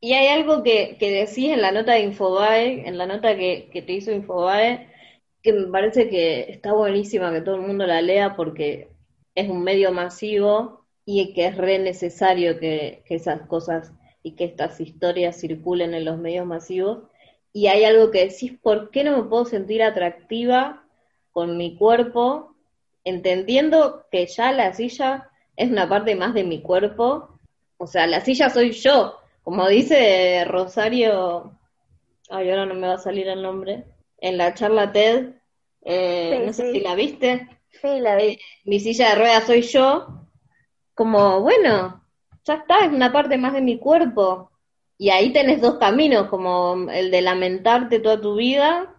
[0.00, 3.68] y hay algo que, que decís en la nota de Infobae, en la nota que,
[3.72, 4.88] que te hizo Infobae,
[5.42, 8.88] que me parece que está buenísima que todo el mundo la lea porque
[9.34, 14.44] es un medio masivo y que es re necesario que, que esas cosas y que
[14.44, 17.04] estas historias circulen en los medios masivos.
[17.52, 20.84] Y hay algo que decís, ¿por qué no me puedo sentir atractiva
[21.32, 22.54] con mi cuerpo?
[23.04, 27.38] Entendiendo que ya la silla es una parte más de mi cuerpo.
[27.78, 29.19] O sea, la silla soy yo.
[29.42, 31.58] Como dice Rosario,
[32.30, 33.84] ay, ahora no me va a salir el nombre,
[34.18, 35.34] en la charla TED,
[35.82, 36.72] eh, Sí, no sé sí.
[36.72, 38.38] si la viste, sí, la vi.
[38.64, 40.06] mi silla de ruedas soy yo,
[40.94, 42.04] como, bueno,
[42.44, 44.50] ya está, es una parte más de mi cuerpo.
[44.98, 48.94] Y ahí tenés dos caminos, como el de lamentarte toda tu vida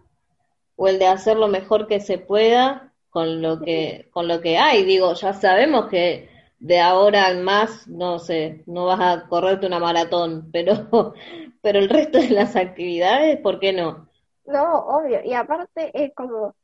[0.76, 4.58] o el de hacer lo mejor que se pueda con lo que, con lo que
[4.58, 4.84] hay.
[4.84, 6.28] Digo, ya sabemos que
[6.62, 11.12] de ahora en más, no sé, no vas a correrte una maratón, pero,
[11.60, 14.08] pero el resto de las actividades, ¿por qué no?
[14.46, 15.20] No, obvio.
[15.24, 16.54] Y aparte es como,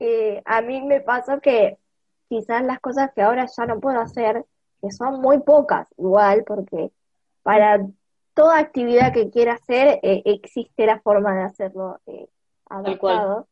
[0.00, 1.78] eh, a mí me pasó que
[2.28, 4.44] quizás las cosas que ahora ya no puedo hacer,
[4.82, 6.90] que son muy pocas igual, porque
[7.44, 7.86] para
[8.34, 12.28] toda actividad que quiera hacer eh, existe la forma de hacerlo eh,
[12.66, 12.86] cual.
[12.86, 13.48] adaptado.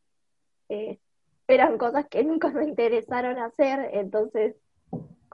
[0.69, 0.99] Eh,
[1.47, 4.57] eran cosas que nunca me interesaron hacer, entonces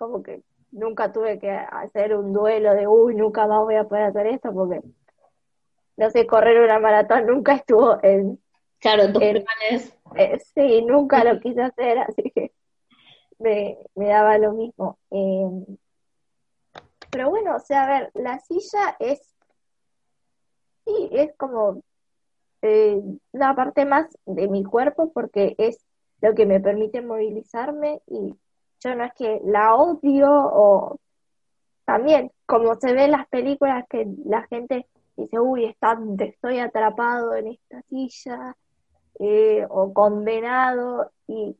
[0.03, 4.05] como que nunca tuve que hacer un duelo de, uy, nunca más voy a poder
[4.05, 4.81] hacer esto, porque,
[5.97, 8.41] no sé, correr una maratón nunca estuvo en,
[8.81, 12.51] Claro, tus planes, eh, sí, nunca lo quise hacer, así que
[13.39, 14.99] me, me daba lo mismo.
[15.13, 15.77] Eh,
[17.11, 19.21] pero bueno, o sea, a ver, la silla es,
[20.85, 21.81] sí, es como
[22.63, 25.79] eh, una parte más de mi cuerpo porque es
[26.21, 28.35] lo que me permite movilizarme y
[28.83, 30.99] yo no es que la odio o
[31.85, 37.49] también, como se ve en las películas que la gente dice, uy, estoy atrapado en
[37.49, 38.57] esta silla
[39.19, 41.57] eh, o condenado y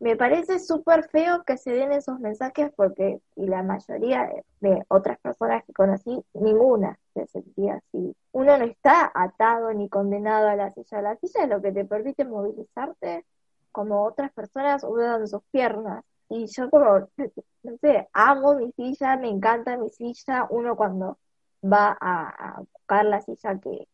[0.00, 4.24] me parece súper feo que se den esos mensajes porque y la mayoría
[4.60, 8.14] de, de otras personas que conocí, ninguna se sentía así.
[8.32, 11.00] Uno no está atado ni condenado a la silla.
[11.00, 13.24] La silla es lo que te permite movilizarte
[13.72, 16.04] como otras personas usan sus piernas.
[16.34, 17.08] Y yo como,
[17.62, 20.48] no sé, amo mi silla, me encanta mi silla.
[20.50, 21.16] Uno cuando
[21.62, 23.86] va a, buscar la silla que,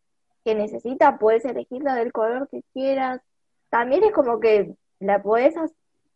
[0.42, 3.20] que necesita, puedes elegirla del color que quieras.
[3.68, 5.54] También es como que la puedes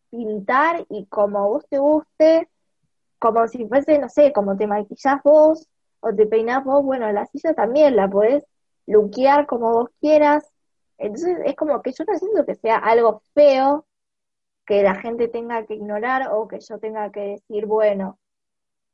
[0.09, 2.49] pintar y como vos te guste,
[3.19, 5.67] como si fuese, no sé, como te maquillás vos
[5.99, 8.43] o te peinás vos, bueno, la silla también la podés
[8.87, 10.43] luquear como vos quieras.
[10.97, 13.85] Entonces es como que yo no siento que sea algo feo
[14.65, 18.19] que la gente tenga que ignorar o que yo tenga que decir, bueno,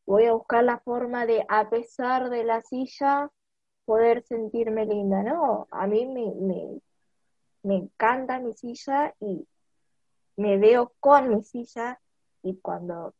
[0.05, 3.29] voy a buscar la forma de, a pesar de la silla,
[3.85, 5.67] poder sentirme linda, ¿no?
[5.71, 6.81] A mí me, me,
[7.63, 9.47] me encanta mi silla y
[10.35, 11.99] me veo con mi silla
[12.43, 13.13] y cuando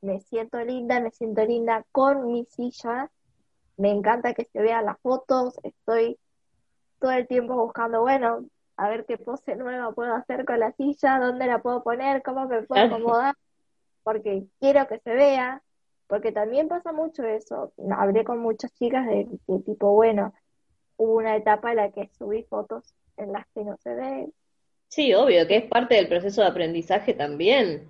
[0.00, 3.10] me siento linda, me siento linda con mi silla.
[3.76, 6.18] Me encanta que se vean las fotos, estoy
[6.98, 11.18] todo el tiempo buscando, bueno, a ver qué pose nueva puedo hacer con la silla,
[11.20, 13.34] dónde la puedo poner, cómo me puedo acomodar,
[14.04, 15.62] porque quiero que se vea,
[16.08, 17.72] porque también pasa mucho eso.
[17.96, 20.34] Hablé con muchas chicas de, de tipo, bueno,
[20.96, 24.28] hubo una etapa en la que subí fotos en las que no se ve,
[24.88, 27.88] Sí, obvio, que es parte del proceso de aprendizaje también.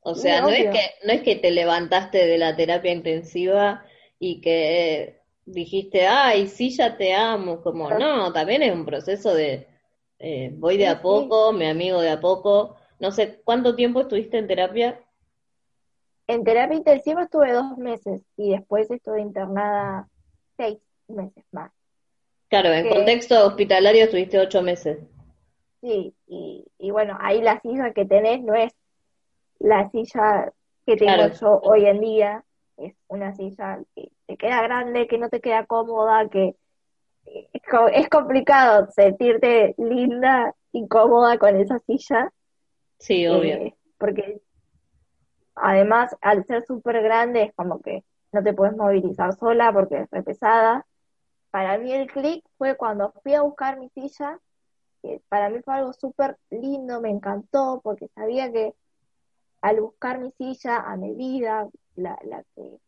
[0.00, 3.84] O Sí, sea, no es que, no es que te levantaste de la terapia intensiva
[4.18, 9.68] y que dijiste, ay, sí, ya te amo, como no, también es un proceso de
[10.20, 12.76] eh, voy de Sí, a poco, me amigo de a poco.
[13.00, 15.00] No sé, ¿cuánto tiempo estuviste en terapia?
[16.28, 20.08] En terapia intensiva estuve dos meses y después estuve internada
[20.56, 20.78] seis
[21.08, 21.72] meses más.
[22.48, 24.98] Claro, en Que- contexto hospitalario estuviste ocho meses.
[25.80, 28.72] Sí, y, y bueno, ahí la silla que tenés no es
[29.58, 30.52] la silla
[30.86, 31.34] que tengo Claro.
[31.34, 32.44] yo hoy en día,
[32.76, 36.56] es una silla que te queda grande, que no te queda cómoda, que
[37.52, 42.32] es, co- es complicado sentirte linda y cómoda con esa silla.
[42.98, 43.56] Sí, obvio.
[43.56, 44.40] Eh, porque
[45.54, 50.10] además, al ser súper grande, es como que no te puedes movilizar sola porque es
[50.10, 50.86] re pesada.
[51.50, 54.38] Para mí el clic fue cuando fui a buscar mi silla,
[55.02, 58.74] que para mí fue algo súper lindo, me encantó, porque sabía que
[59.62, 62.78] al buscar mi silla a medida, la, la que,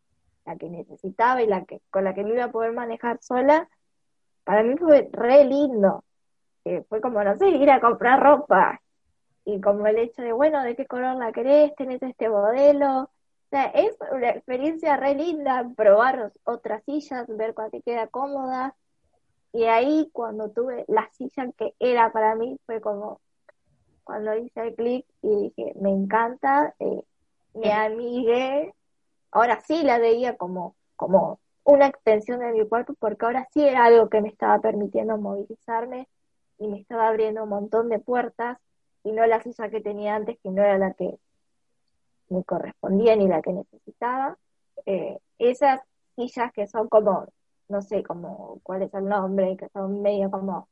[0.46, 3.68] la que necesitaba y la que, con la que me iba a poder manejar sola,
[4.44, 6.04] para mí fue re lindo.
[6.64, 8.80] Eh, fue como, no sé, ir a comprar ropa.
[9.44, 11.74] Y como el hecho de, bueno, ¿de qué color la querés?
[11.74, 13.02] ¿Tenés este modelo?
[13.02, 13.08] O
[13.50, 18.74] sea, es una experiencia re linda probar otras sillas, ver cuál te queda cómoda.
[19.52, 23.20] Y ahí cuando tuve la silla que era para mí, fue como
[24.04, 27.02] cuando hice el clic y dije, me encanta, eh,
[27.54, 28.74] me amigué.
[29.30, 33.84] Ahora sí la veía como, como una extensión de mi cuerpo, porque ahora sí era
[33.84, 36.08] algo que me estaba permitiendo movilizarme
[36.58, 38.58] y me estaba abriendo un montón de puertas
[39.04, 41.18] y no la silla que tenía antes, que no era la que
[42.28, 44.36] me correspondía ni la que necesitaba.
[44.86, 45.80] Eh, esas
[46.16, 47.26] sillas que son como,
[47.68, 50.68] no sé como cuál es el nombre, que son medio como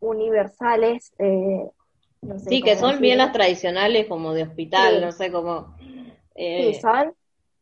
[0.00, 1.12] universales.
[1.18, 1.68] Eh,
[2.38, 5.74] sí, que son bien las tradicionales como de hospital, no sé cómo...
[6.34, 6.74] Eh...
[6.74, 7.14] Sí, son...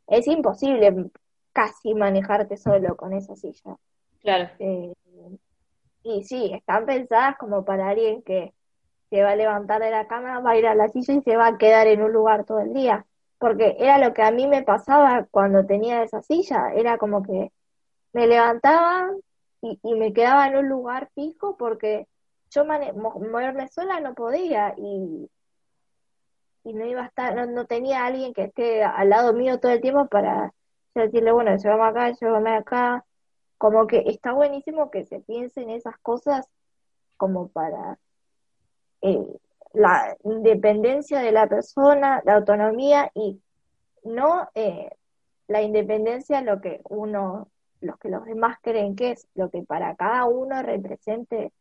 [0.06, 1.10] Es imposible
[1.52, 3.76] casi manejarte solo con esa silla.
[4.20, 4.50] Claro.
[4.58, 4.92] Eh,
[6.02, 8.54] y sí, están pensadas como para alguien que
[9.10, 11.36] se va a levantar de la cama, va a ir a la silla y se
[11.36, 13.06] va a quedar en un lugar todo el día.
[13.38, 17.52] Porque era lo que a mí me pasaba cuando tenía esa silla, era como que
[18.12, 19.10] me levantaba
[19.60, 22.06] y, me quedaba en un lugar fijo porque
[22.50, 25.30] yo moverme sola no podía y,
[26.64, 29.72] y no iba a estar, no, no tenía alguien que esté al lado mío todo
[29.72, 30.52] el tiempo para
[31.02, 33.04] decirle, bueno, llévame acá, llévame acá.
[33.58, 36.48] Como que está buenísimo que se piense en esas cosas
[37.16, 37.98] como para
[39.02, 39.38] eh,
[39.72, 43.40] la independencia de la persona, la autonomía y
[44.04, 44.90] no eh,
[45.48, 47.48] la independencia lo que uno,
[47.80, 51.52] los que los demás creen que es, lo que para cada uno represente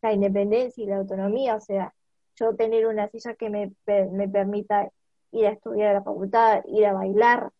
[0.00, 1.94] la independencia y la autonomía, o sea,
[2.36, 4.90] yo tener una silla que me, me permita
[5.32, 7.50] ir a estudiar a la facultad, ir a bailar,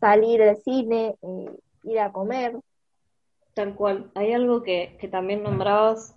[0.00, 1.50] salir al cine, eh,
[1.84, 2.58] ir a comer.
[3.54, 4.10] Tal cual.
[4.14, 6.16] Hay algo que, que también nombrabas,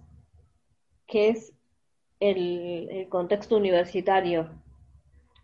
[1.05, 1.53] que es
[2.19, 4.49] el, el, contexto universitario,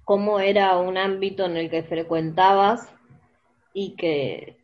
[0.06, 2.92] cómo era un ámbito en el que frecuentabas
[3.74, 4.58] y que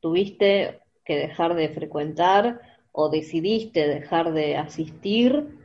[0.00, 2.60] tuviste que dejar de frecuentar
[2.92, 5.58] o decidiste dejar de asistir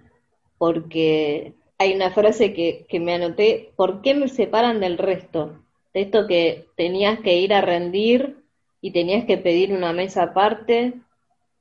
[0.58, 5.64] porque hay una frase que, que me anoté, ¿por qué me separan del resto?
[5.94, 8.44] De esto que tenías que ir a rendir
[8.82, 10.94] y tenías que pedir una mesa aparte,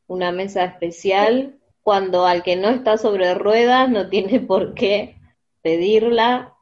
[0.06, 5.16] una mesa especial, cuando al que no está sobre ruedas no tiene por qué
[5.62, 6.54] pedirla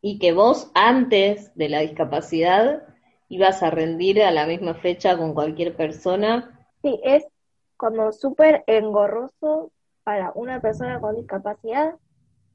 [0.00, 2.82] y que vos antes de la discapacidad
[3.28, 6.66] ibas a rendir a la misma fecha con cualquier persona.
[6.82, 7.24] Sí, es
[7.76, 9.70] como súper engorroso
[10.04, 11.94] para una persona con discapacidad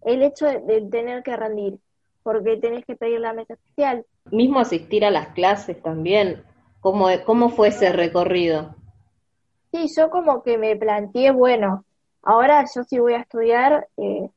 [0.04, 1.80] el hecho de, tener que rendir,
[2.24, 6.44] porque tenés que pedir la mesa especial, mismo asistir a las clases también,
[6.80, 8.76] ¿cómo, cómo fue ese recorrido?
[9.72, 11.84] Sí, yo como que me planteé, bueno,
[12.24, 14.30] ahora yo si voy a estudiar, eh,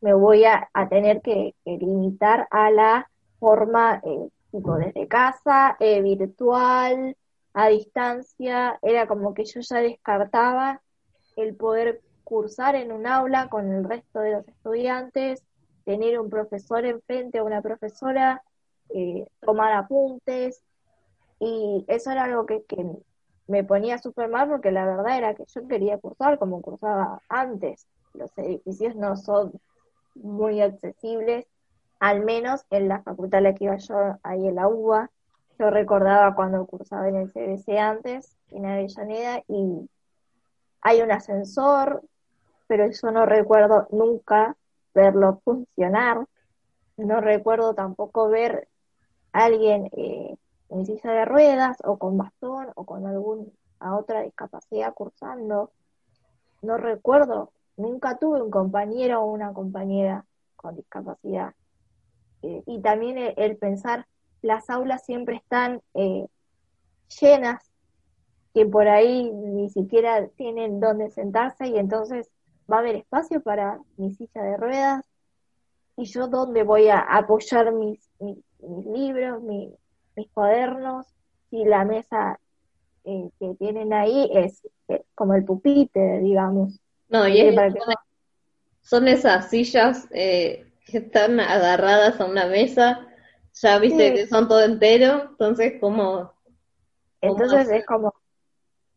[0.00, 7.16] me voy a, tener que, limitar a la forma eh, tipo desde casa, eh, virtual,
[7.54, 10.80] a distancia, era como que yo ya descartaba
[11.36, 15.42] el poder cursar en un aula con el resto de los estudiantes,
[15.84, 18.42] tener un profesor enfrente o una profesora,
[18.94, 20.62] eh, tomar apuntes,
[21.38, 22.64] y eso era algo que,
[23.48, 27.86] me ponía súper mal porque la verdad era que yo quería cursar como cursaba antes.
[28.14, 29.52] Los edificios no son
[30.14, 31.46] muy accesibles,
[31.98, 35.10] al menos en la facultad a la que iba yo, ahí en la UBA.
[35.58, 39.90] Yo recordaba cuando cursaba en el CBC antes, en Avellaneda, y
[40.80, 42.02] hay un ascensor,
[42.68, 44.56] pero yo no recuerdo nunca
[44.94, 46.26] verlo funcionar.
[46.96, 48.68] No recuerdo tampoco ver
[49.32, 50.36] alguien eh,
[50.68, 53.46] en silla de ruedas o con bastón o con alguna
[53.80, 55.70] otra discapacidad cursando.
[56.62, 60.24] No recuerdo, nunca tuve un compañero o una compañera
[60.56, 61.54] con discapacidad.
[62.42, 64.06] Eh, y también el, pensar,
[64.40, 66.26] las aulas siempre están eh,
[67.20, 67.62] llenas,
[68.54, 72.30] que por ahí ni siquiera tienen dónde sentarse y entonces
[72.70, 75.04] va a haber espacio para mi silla de ruedas
[75.96, 81.06] y yo dónde voy a apoyar mis, mis, libros, mis cuadernos,
[81.50, 82.38] si la mesa
[83.04, 86.80] eh, que tienen ahí es eh, como el pupitre, digamos.
[87.08, 87.54] No, y es,
[88.82, 93.06] son, esas sillas eh, que están agarradas a una mesa,
[93.54, 96.32] ya viste que son todo entero, entonces como...
[97.20, 98.14] Entonces es como,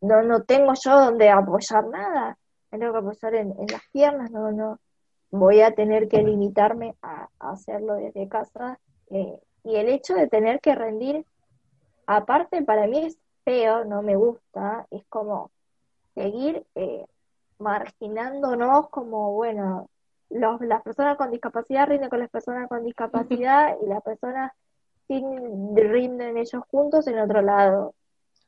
[0.00, 2.36] no, no tengo yo donde apoyar nada,
[2.70, 4.80] tengo que apoyar en, en las piernas, no, no,
[5.30, 8.78] voy a tener que limitarme a, hacerlo desde casa.
[9.10, 11.24] Eh, y el hecho de tener que rendir,
[12.06, 15.50] aparte para mí es feo, no me gusta, es como
[16.14, 17.04] seguir eh,
[17.58, 19.90] marginándonos como, bueno,
[20.30, 24.52] los, las personas con discapacidad rinden con las personas con discapacidad y las personas
[25.08, 27.92] sin rinden ellos juntos en otro lado.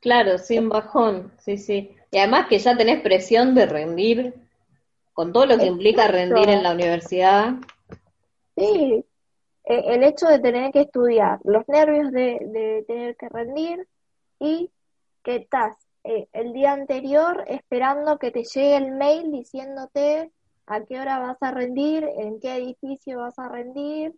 [0.00, 1.96] Claro, sin bajón, sí, sí.
[2.12, 4.34] Y además que ya tenés presión de rendir,
[5.14, 7.54] con todo lo que implica rendir en la universidad.
[8.56, 9.04] Sí,
[9.68, 13.86] e, el hecho de tener que estudiar, los nervios de, de tener que rendir
[14.40, 14.70] y
[15.22, 20.32] que estás eh, el día anterior esperando que te llegue el mail diciéndote
[20.66, 24.14] a qué hora vas a rendir, en qué edificio vas a rendir,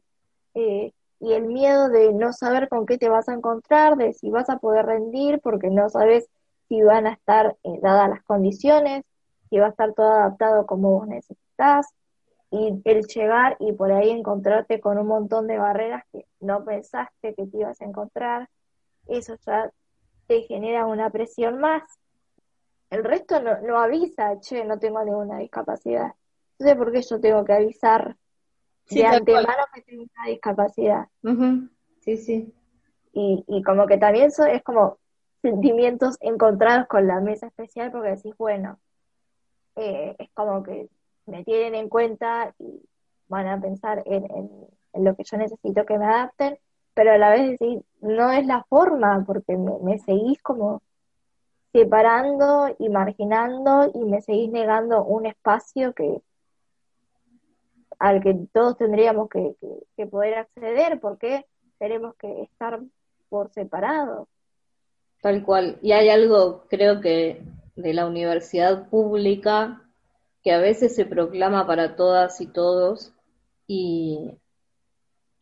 [0.55, 4.31] eh, y el miedo de no saber con qué te vas a encontrar, de si
[4.31, 6.29] vas a poder rendir, porque no sabes
[6.69, 9.05] si van a estar eh, dadas las condiciones,
[9.49, 11.89] si va a estar todo adaptado como vos necesitas,
[12.51, 17.35] y el llegar y por ahí encontrarte con un montón de barreras que no pensaste
[17.35, 18.49] que te ibas a encontrar,
[19.07, 19.71] eso ya
[20.27, 21.83] te genera una presión más.
[22.91, 26.13] El resto no, no avisa, che, no tengo ninguna discapacidad.
[26.59, 28.17] Entonces, ¿por qué yo tengo que avisar
[28.91, 31.09] de antemano que tengo una discapacidad?
[32.01, 32.55] Sí, sí.
[33.13, 34.99] Y, y como que también eso es como
[35.41, 38.79] sentimientos encontrados con la mesa especial porque decís, bueno,
[39.77, 40.89] eh, es como que
[41.31, 42.83] me tienen en cuenta y
[43.29, 44.27] van a pensar en,
[44.93, 46.59] en lo que yo necesito que me adapten,
[46.95, 50.83] pero a la vez decir, no es la forma, porque me, seguís como
[51.73, 56.21] separando y marginando y me seguís negando un espacio que
[57.99, 59.55] al que todos tendríamos que,
[60.07, 61.47] poder acceder, porque
[61.79, 62.81] tenemos que estar
[63.29, 64.27] por separado.
[65.21, 65.79] Tal cual.
[65.83, 67.43] Y hay algo, creo que,
[67.77, 69.83] de la universidad pública
[70.43, 73.13] que a veces se proclama para todas y todos
[73.67, 74.33] y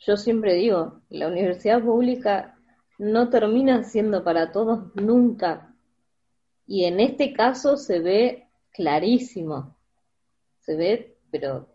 [0.00, 2.58] yo siempre digo, la universidad pública
[2.98, 5.74] no termina siendo para todos nunca.
[6.66, 9.76] Y en este caso se ve clarísimo.
[10.60, 11.68] Se ve, pero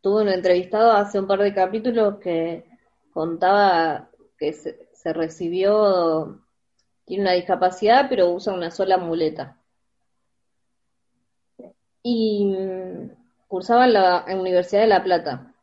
[0.00, 2.64] tuve un entrevistado hace un par de capítulos que
[3.12, 6.44] contaba que se, recibió,
[7.04, 9.58] tiene una discapacidad, pero usa una sola muleta.
[12.10, 13.10] Y mm,
[13.48, 15.54] cursaba en la Universidad de La Plata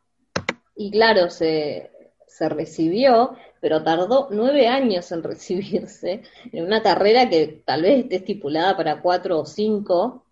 [0.76, 1.90] y claro, se,
[2.26, 6.22] se recibió, pero tardó nueve años en recibirse,
[6.52, 10.24] en una carrera que tal vez esté estipulada para cuatro o cinco,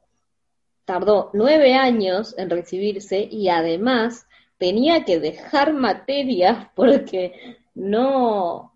[0.85, 4.27] tardó nueve años en recibirse y además
[4.59, 7.33] tenía que dejar materias porque
[7.75, 8.75] no,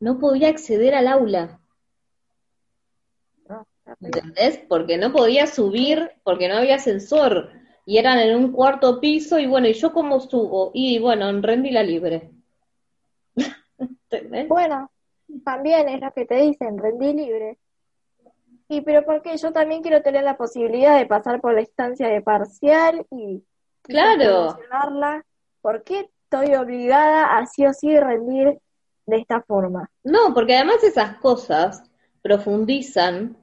[0.00, 1.60] no podía acceder al aula.
[4.00, 4.60] ¿Entendés?
[4.68, 7.50] Porque no podía subir, porque no había ascensor
[7.86, 10.70] y eran en un cuarto piso y bueno, ¿y yo cómo subo?
[10.74, 12.30] Y bueno, en la libre.
[14.48, 14.92] Bueno,
[15.44, 17.58] también es lo que te dicen, rendí libre.
[18.68, 22.22] Y pero porque yo también quiero tener la posibilidad de pasar por la instancia de
[22.22, 23.42] parcial y
[23.82, 24.56] claro.
[25.60, 28.60] ¿Por qué estoy obligada a sí o sí rendir
[29.06, 29.90] de esta forma?
[30.04, 31.82] No, porque además esas cosas
[32.22, 33.36] profundizan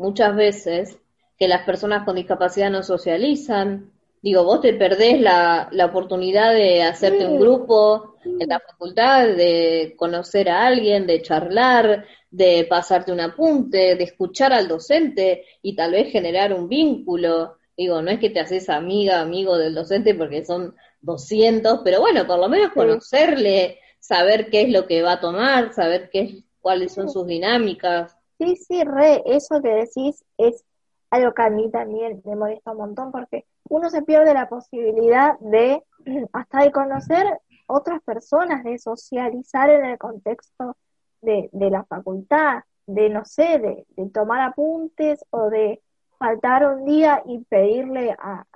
[0.00, 0.98] muchas veces
[1.38, 3.92] que las personas con discapacidad no socializan.
[4.22, 9.94] Digo, vos te perdés la, la oportunidad de hacerte un grupo en la facultad, de
[9.96, 15.92] conocer a alguien, de charlar, de pasarte un apunte, de escuchar al docente y tal
[15.92, 17.56] vez generar un vínculo.
[17.76, 22.26] Digo, no es que te haces amiga, amigo del docente porque son 200, pero bueno,
[22.26, 26.92] por lo menos conocerle, saber qué es lo que va a tomar, saber qué cuáles
[26.92, 28.19] son sus dinámicas.
[28.40, 30.64] Sí, sí, re, eso que decís es
[31.10, 35.38] algo que a mí también me molesta un montón porque uno se pierde la posibilidad
[35.40, 35.84] de
[36.32, 40.74] hasta de conocer otras personas, de socializar en el contexto
[41.20, 45.82] de, la facultad, de no sé, de, tomar apuntes o de
[46.18, 48.46] faltar un día y pedirle a,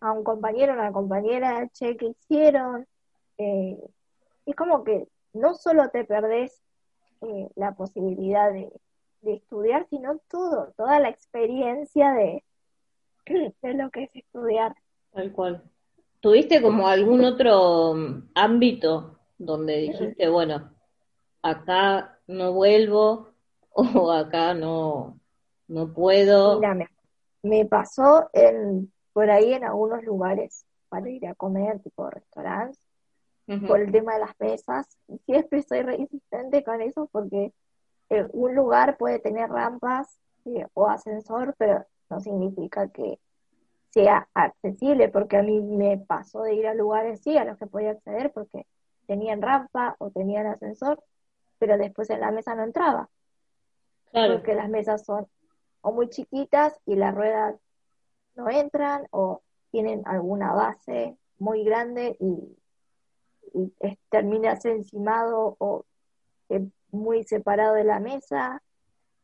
[0.00, 2.86] a, un compañero o una compañera, che, ¿qué hicieron?
[3.36, 3.78] Eh,
[4.46, 6.58] es como que no solo te perdés
[7.20, 8.72] eh, la posibilidad de,
[9.24, 12.44] de estudiar, sino todo, toda la experiencia de,
[13.62, 14.74] de lo que es estudiar.
[15.12, 15.62] Tal cual.
[16.20, 20.70] ¿Tuviste como algún otro mm, ámbito donde dijiste, bueno,
[21.42, 23.28] acá no vuelvo
[23.70, 25.18] o acá no,
[25.68, 26.60] no puedo?
[26.60, 26.90] Mira,
[27.42, 32.80] me, pasó en, por ahí en algunos lugares para ir a comer, tipo restaurantes,
[33.66, 34.96] por el tema de las mesas.
[35.08, 37.52] Y siempre estoy resistente con eso porque
[38.18, 43.18] eh, un lugar puede tener rampas eh, o ascensor, pero no significa que
[43.90, 47.66] sea accesible, porque a mí me pasó de ir a lugares, sí, a los que
[47.66, 48.66] podía acceder porque
[49.06, 51.02] tenían rampa o tenían ascensor,
[51.58, 53.10] pero después en la mesa no entraba.
[54.24, 55.26] Porque las mesas son
[55.82, 57.56] o muy chiquitas y las ruedas
[58.36, 62.56] no entran o tienen alguna base muy grande y,
[63.54, 65.84] y es- terminas encimado o
[66.50, 68.62] eh, muy separado de la mesa.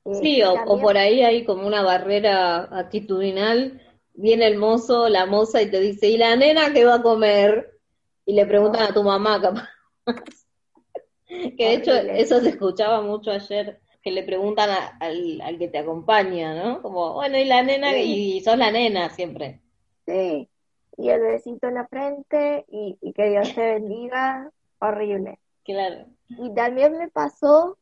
[0.04, 3.80] Eh, Sí, o, por ahí hay como una barrera actitudinal,
[4.14, 7.78] viene el mozo, la moza y te dice, ¿y la nena qué va a comer?
[8.26, 9.68] Y le preguntan a tu mamá, capaz.
[11.56, 15.68] Que de hecho eso se escuchaba mucho ayer, que le preguntan a- al, al que
[15.68, 16.82] te acompaña, ¿no?
[16.82, 17.92] Como, bueno, ¿y la nena?
[17.92, 18.36] Sí.
[18.36, 19.60] Y sos la nena siempre.
[20.06, 20.48] Sí,
[20.96, 24.50] y el besito en la frente y, y que Dios te bendiga,
[24.80, 25.38] horrible.
[25.64, 26.06] Claro.
[26.30, 27.76] Y también me pasó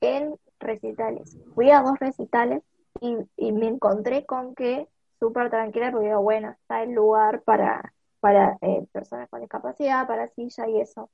[0.00, 1.36] en recitales.
[1.54, 2.62] Fui a dos recitales
[3.00, 7.94] y, y me encontré con que súper tranquila porque digo, bueno, está el lugar para,
[8.20, 11.10] para eh, personas con discapacidad, para silla y eso.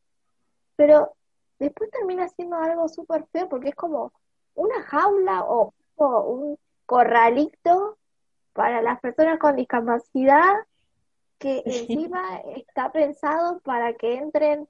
[0.77, 1.13] Pero
[1.59, 4.13] después termina siendo algo súper feo porque es como
[4.55, 7.99] una jaula o, o un corralito
[8.53, 10.55] para las personas con discapacidad
[11.39, 14.69] que encima está pensado para que entren,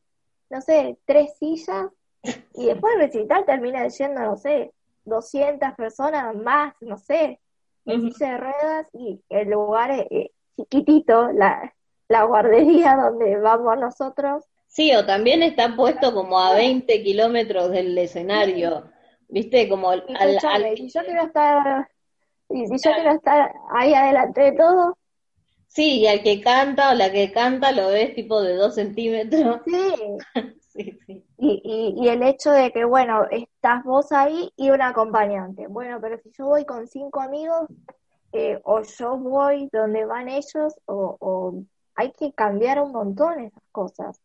[0.53, 1.89] no sé, tres sillas
[2.55, 4.73] y después el recital termina yendo, no sé,
[5.05, 7.41] 200 personas más, no sé,
[7.87, 8.13] en Ujú.
[8.13, 11.75] silla de ruedas y el lugar es eh, chiquitito, la,
[12.09, 14.45] la guardería donde vamos nosotros.
[14.67, 18.91] Sí, o también está puesto como a 20 kilómetros del escenario,
[19.29, 19.69] ¿viste?
[19.69, 20.15] Como al, Y
[20.47, 21.89] al- yo quiero estar,
[22.51, 24.99] y si yo quiero estar ahí adelante de todo,
[25.75, 29.61] Sí, y al que canta o la que canta lo ves tipo de dos centímetros.
[29.65, 29.95] sí,
[30.73, 31.25] Sí, sí.
[31.37, 35.67] Y, y, y el hecho de que, bueno, estás vos ahí y un acompañante.
[35.67, 37.69] Bueno, pero si yo voy con cinco amigos,
[38.33, 41.63] eh, o yo voy donde van ellos, o, o
[41.95, 44.21] hay que cambiar un montón esas cosas.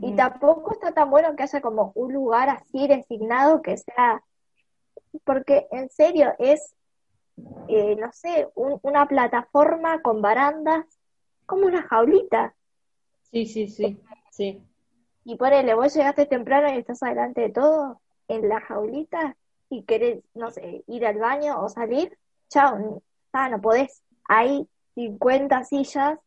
[0.00, 4.22] Y tampoco está tan bueno que haya como un lugar así designado que sea,
[5.24, 6.72] porque en serio es,
[7.68, 10.84] eh, no sé, un- una plataforma con barandas,
[11.46, 12.54] como una jaulita.
[13.30, 13.98] Sí, sí, sí,
[14.30, 14.62] sí.
[15.24, 19.36] Y ponele, vos llegaste temprano y estás adelante de todo, en la jaulita,
[19.68, 22.18] y querés, no sé, ir al baño o salir,
[22.48, 24.02] chao, ah, no podés.
[24.28, 26.18] Hay 50 sillas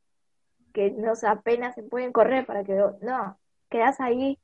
[0.74, 3.38] que no sé, apenas se pueden correr para que, no,
[3.70, 4.40] quedás ahí,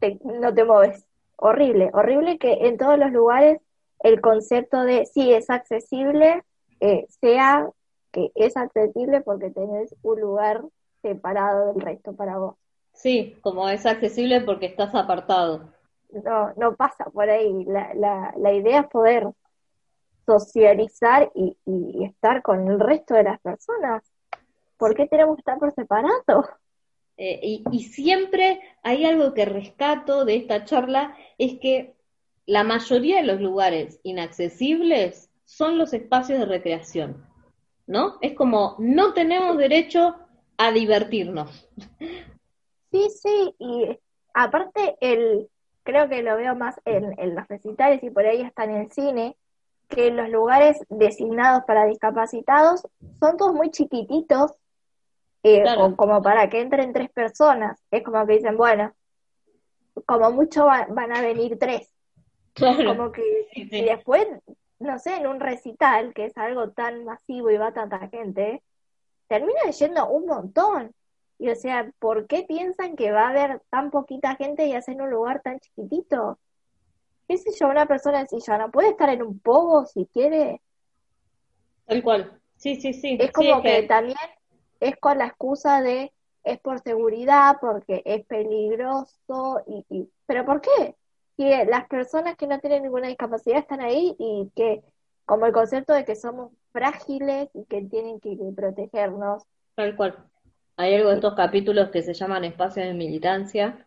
[0.00, 1.04] te- no te mueves.
[1.36, 3.60] Horrible, horrible que en todos los lugares
[4.00, 6.42] el concepto de sí es accesible
[6.80, 7.68] eh, sea
[8.12, 10.62] que es accesible porque tenés un lugar
[11.02, 12.56] separado del resto para vos.
[12.92, 15.72] Sí, como es accesible porque estás apartado.
[16.10, 17.64] no, no pasa por ahí.
[17.64, 19.28] La, la, la idea es poder
[20.26, 24.04] socializar y, y estar con el resto de las personas.
[24.76, 26.48] ¿Por qué tenemos que estar por separado?
[27.16, 31.96] Eh, y, y siempre hay algo que rescato de esta charla, es que
[32.48, 37.26] la mayoría de los lugares inaccesibles son los espacios de recreación,
[37.86, 38.16] ¿no?
[38.22, 40.16] Es como, no tenemos derecho
[40.56, 41.68] a divertirnos.
[42.90, 43.98] Sí, sí, y
[44.32, 45.50] aparte el,
[45.82, 48.90] creo que lo veo más en, en los recitales y por ahí hasta en el
[48.92, 49.36] cine,
[49.88, 52.80] que los lugares designados para discapacitados
[53.20, 54.52] son todos muy chiquititos,
[55.42, 55.84] eh, Claro.
[55.84, 57.78] o como para que entren tres personas.
[57.90, 58.94] Es como que dicen, bueno,
[60.06, 61.90] como mucho va- van a venir tres.
[62.58, 62.84] Claro.
[62.96, 63.76] Como que Sí, sí.
[63.78, 64.26] y después,
[64.78, 68.62] no sé, en un recital, que es algo tan masivo y va tanta gente,
[69.28, 70.92] termina yendo un montón.
[71.38, 75.00] Y o sea, ¿por qué piensan que va a haber tan poquita gente y hacen
[75.00, 76.38] un lugar tan chiquitito?
[77.28, 77.68] ¿Qué sé yo?
[77.68, 80.60] Una persona en silla no puede estar en un pogo si quiere.
[81.86, 82.40] Tal cual.
[82.56, 83.16] Sí, sí, sí.
[83.20, 84.18] Es como que que- también
[84.80, 86.12] es con la excusa de
[86.44, 90.96] es por seguridad, porque es peligroso, y, y ¿pero por qué?
[91.38, 94.82] Que las personas que no tienen ninguna discapacidad están ahí y que,
[95.24, 99.44] como el concepto de que somos frágiles y que tienen que protegernos.
[99.74, 100.18] Tal cual.
[100.76, 103.86] Hay algo de estos capítulos que se llaman espacios de militancia.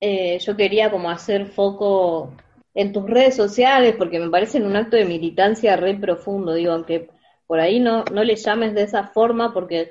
[0.00, 2.32] Eh, yo quería como hacer foco
[2.74, 7.10] en tus redes sociales porque me parecen un acto de militancia re profundo, digo, aunque
[7.46, 9.90] por ahí no, no le llames de esa forma porque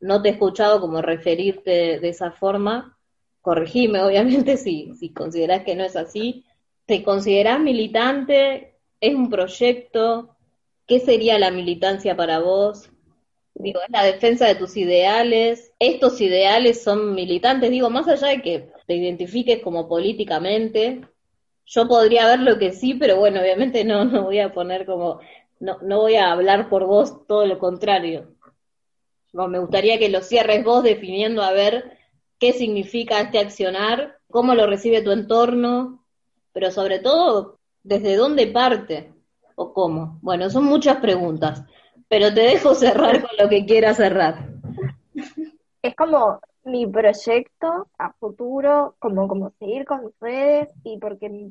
[0.00, 2.96] no te he escuchado como referirte de esa forma.
[3.40, 6.44] Corregime, obviamente, si, si considerás que no es así.
[6.90, 8.74] ¿Te considerás militante?
[9.00, 10.34] ¿Es un proyecto?
[10.88, 12.90] ¿Qué sería la militancia para vos?
[13.54, 15.72] Digo, es la defensa de tus ideales.
[15.78, 17.70] Estos ideales son militantes.
[17.70, 21.02] Digo, más allá de que te identifiques como políticamente,
[21.64, 25.20] yo podría ver lo que sí, pero bueno, obviamente no, no voy a poner como,
[25.60, 28.34] no, no voy a hablar por vos, todo lo contrario.
[29.32, 31.96] Me gustaría que lo cierres vos definiendo a ver
[32.40, 35.99] qué significa este accionar, cómo lo recibe tu entorno,
[36.52, 39.12] pero sobre todo, desde dónde parte.
[39.54, 40.18] ¿O cómo?
[40.22, 41.64] Bueno, son muchas preguntas,
[42.08, 44.48] pero te dejo cerrar con lo que quieras cerrar.
[45.82, 51.50] Es como mi proyecto a futuro, como, como seguir con mis redes y porque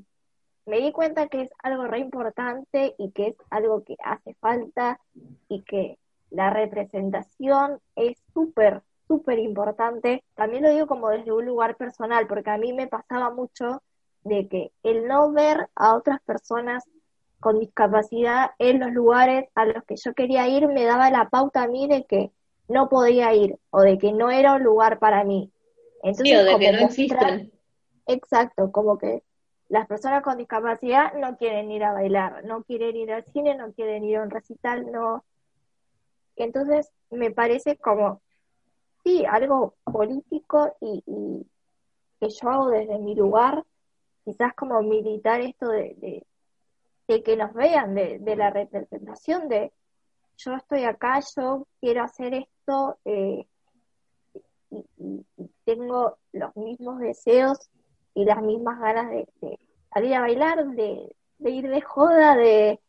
[0.65, 4.99] me di cuenta que es algo re importante y que es algo que hace falta
[5.47, 5.97] y que
[6.29, 10.23] la representación es súper, súper importante.
[10.35, 13.81] También lo digo como desde un lugar personal, porque a mí me pasaba mucho
[14.23, 16.83] de que el no ver a otras personas
[17.39, 21.63] con discapacidad en los lugares a los que yo quería ir me daba la pauta
[21.63, 22.31] a mí de que
[22.67, 25.51] no podía ir o de que no era un lugar para mí.
[26.03, 27.51] Entonces, sí, o de que no existen.
[28.07, 29.23] Exacto, como que
[29.69, 33.71] las personas con discapacidad no quieren ir a bailar, no quieren ir al cine, no
[33.73, 35.23] quieren ir a un recital, no.
[36.35, 38.21] Entonces, me parece como,
[39.03, 41.03] sí, algo político y,
[42.19, 43.63] que yo hago desde mi lugar,
[44.23, 46.23] quizás como militar esto de,
[47.07, 49.71] de, que nos vean, de, de, la representación de
[50.37, 53.45] yo estoy acá, yo quiero hacer esto eh,
[54.71, 55.25] y,
[55.65, 57.69] tengo los mismos deseos
[58.15, 59.27] y las mismas ganas de,
[59.93, 62.79] salir a bailar, de, ir de joda, de,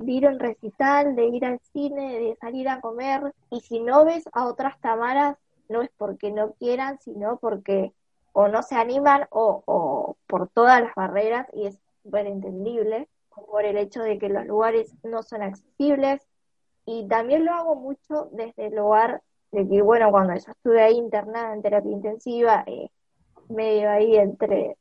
[0.00, 3.32] ir a un recital, de ir al cine, de salir a comer.
[3.50, 5.36] Y si no ves a otras Tamaras,
[5.68, 7.92] no es porque no quieran, sino porque
[8.38, 13.64] o no se animan o, o por todas las barreras, y es súper entendible, por
[13.64, 16.20] el hecho de que los lugares no son accesibles.
[16.84, 19.22] Y también lo hago mucho desde el lugar
[19.52, 22.90] de que, bueno, cuando yo estuve ahí internada en terapia intensiva, eh,
[23.48, 24.76] medio ahí entre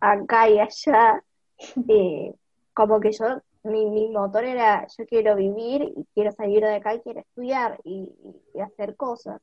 [0.00, 1.24] acá y allá,
[1.88, 2.34] eh,
[2.74, 3.24] como que yo,
[3.62, 7.80] mi, mi motor era, yo quiero vivir y quiero salir de acá y quiero estudiar
[7.84, 8.12] y,
[8.62, 9.40] hacer cosas.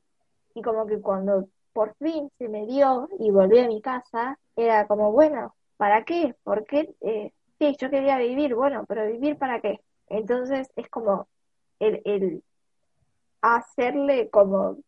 [0.54, 4.86] Y como que cuando por fin se me dio y volví a mi casa, era
[4.86, 6.34] como, bueno, ¿para qué?
[6.42, 6.94] ¿Por qué?
[7.02, 9.82] Eh, sí, yo quería vivir, bueno, pero ¿vivir para qué?
[10.08, 11.28] Entonces es como
[11.78, 12.42] el, el
[13.42, 14.78] hacerle como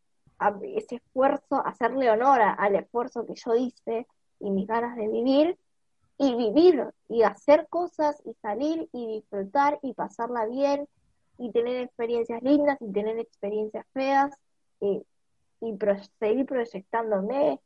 [0.62, 4.06] ese esfuerzo, hacerle honor al esfuerzo que yo hice
[4.40, 5.58] y mis ganas de vivir
[6.16, 10.88] y vivir y hacer cosas y salir y disfrutar y pasarla bien
[11.36, 14.34] y tener experiencias lindas y tener experiencias feas
[14.80, 15.02] eh,
[15.60, 15.76] y
[16.18, 17.60] seguir proyectándome.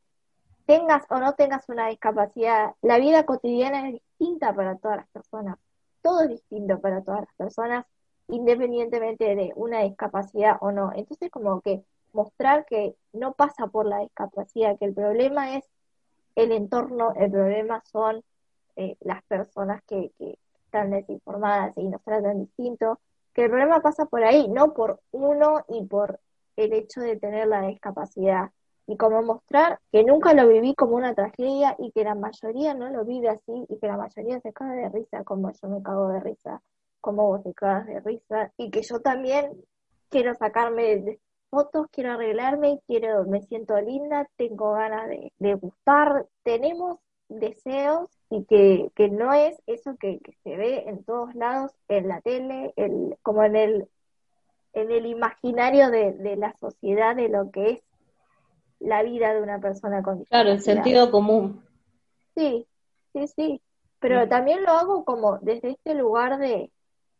[0.65, 5.57] Tengas o no tengas una discapacidad, la vida cotidiana es distinta para todas las personas.
[6.01, 7.85] Todo es distinto para todas las personas,
[8.29, 10.91] independientemente de una discapacidad o no.
[10.95, 11.83] Entonces, como que
[12.13, 15.65] mostrar que no pasa por la discapacidad, que el problema es
[16.35, 18.23] el entorno, el problema son
[18.75, 22.99] eh, las personas que, que están desinformadas y nos tratan distinto,
[23.33, 26.19] que el problema pasa por ahí, no por uno y por
[26.55, 28.51] el hecho de tener la discapacidad.
[28.85, 32.89] Y como mostrar que nunca lo viví como una tragedia y que la mayoría no
[32.89, 36.09] lo vive así y que la mayoría se caga de risa como yo me cago
[36.09, 36.61] de risa,
[36.99, 39.51] como vos te cagas de risa y que yo también
[40.09, 46.99] quiero sacarme fotos, quiero arreglarme, quiero, me siento linda, tengo ganas de, de gustar, tenemos
[47.29, 52.21] deseos y que, que no es eso que, se ve en todos lados, en la
[52.21, 53.87] tele, el, como en el,
[54.73, 57.81] en el imaginario de, la sociedad de lo que es
[58.79, 60.43] la vida de una persona con discapacidad.
[60.43, 61.63] Claro, el sentido común.
[62.35, 62.67] Sí,
[63.13, 63.61] sí, sí.
[63.99, 64.29] Pero mm.
[64.29, 66.71] también lo hago como desde este lugar de,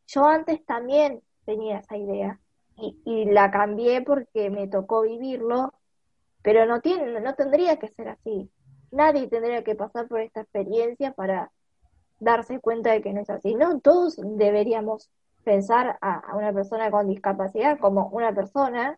[0.07, 2.39] yo antes también tenía esa idea
[2.77, 5.73] y, y la cambié porque me tocó vivirlo,
[6.41, 8.49] pero no tiene, no tendría que ser así
[8.93, 11.51] nadie tendría que pasar por esta experiencia para
[12.19, 13.55] darse cuenta de que no es así.
[13.55, 15.09] No, todos deberíamos
[15.43, 18.97] pensar a, una persona con discapacidad como una persona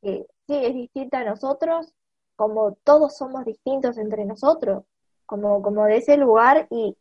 [0.00, 1.92] que sí es distinta a nosotros,
[2.36, 4.84] como todos somos distintos entre nosotros,
[5.26, 6.96] como, como de ese lugar y,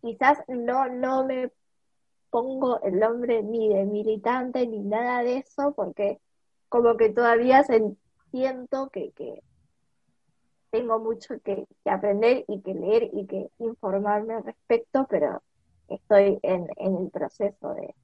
[0.00, 1.50] quizás no, no me
[2.30, 6.18] pongo el nombre ni de militante ni nada de eso, porque
[6.68, 7.64] como que todavía
[8.30, 9.42] siento que, que
[10.72, 15.42] tengo mucho que, aprender y que leer y que informarme al respecto, pero
[15.94, 17.94] estoy en, el proceso de,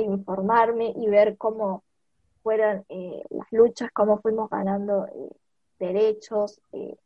[0.00, 1.82] informarme y ver cómo
[2.42, 5.30] fueron eh, las luchas, cómo fuimos ganando eh,
[5.78, 6.96] derechos, eh,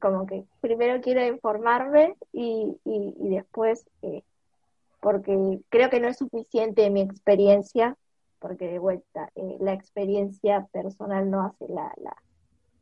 [0.00, 3.86] como que primero quiero informarme y, y, después,
[5.00, 7.96] porque creo que no es suficiente mi experiencia,
[8.38, 9.30] porque de vuelta,
[9.60, 12.14] la experiencia personal no hace la, la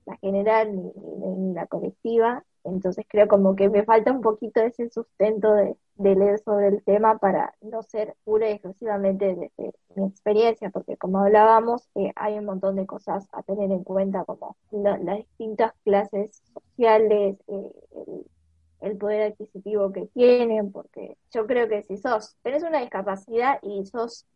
[0.04, 2.44] la general ni, la colectiva.
[2.64, 7.18] Entonces creo como que me falta un poquito ese sustento de, leer sobre el tema
[7.18, 12.46] para no ser pura y exclusivamente desde mi experiencia, porque como hablábamos, eh, hay un
[12.46, 17.72] montón de cosas a tener en cuenta, como las distintas clases sociales, eh,
[18.80, 23.84] el poder adquisitivo que tienen, porque yo creo que si sos, tenés una discapacidad y
[23.86, 24.26] sos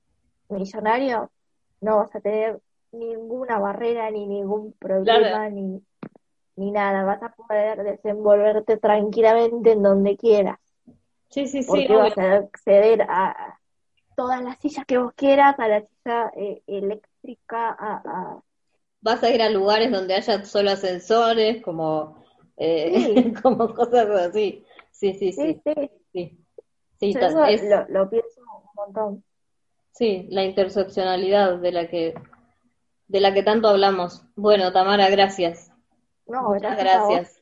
[0.48, 1.30] millonario,
[1.80, 2.60] no vas a tener
[2.92, 5.50] ninguna barrera ni ningún problema Claro.
[5.50, 5.82] ni,
[6.56, 10.58] ni nada, vas a poder desenvolverte tranquilamente en donde quieras,
[11.30, 12.14] Sí, sí, sí, porque obvio.
[12.14, 13.60] vas a acceder a
[14.16, 18.42] todas las sillas que vos quieras, a la silla eh, eléctrica, a, a-
[19.00, 22.24] Vas a ir a lugares donde haya solo ascensores, como,
[22.56, 23.32] eh, Sí.
[23.42, 24.64] como cosas así.
[24.90, 26.38] Sí, sí, sí, sí, sí, sí.
[26.98, 29.24] Sí, yo ta- eso es- lo, lo pienso un montón.
[29.90, 32.14] sí, la interseccionalidad de la que,
[33.08, 34.24] de la que tanto hablamos.
[34.36, 35.72] Bueno, Tamara, gracias.
[36.26, 37.35] No, gracias gracias.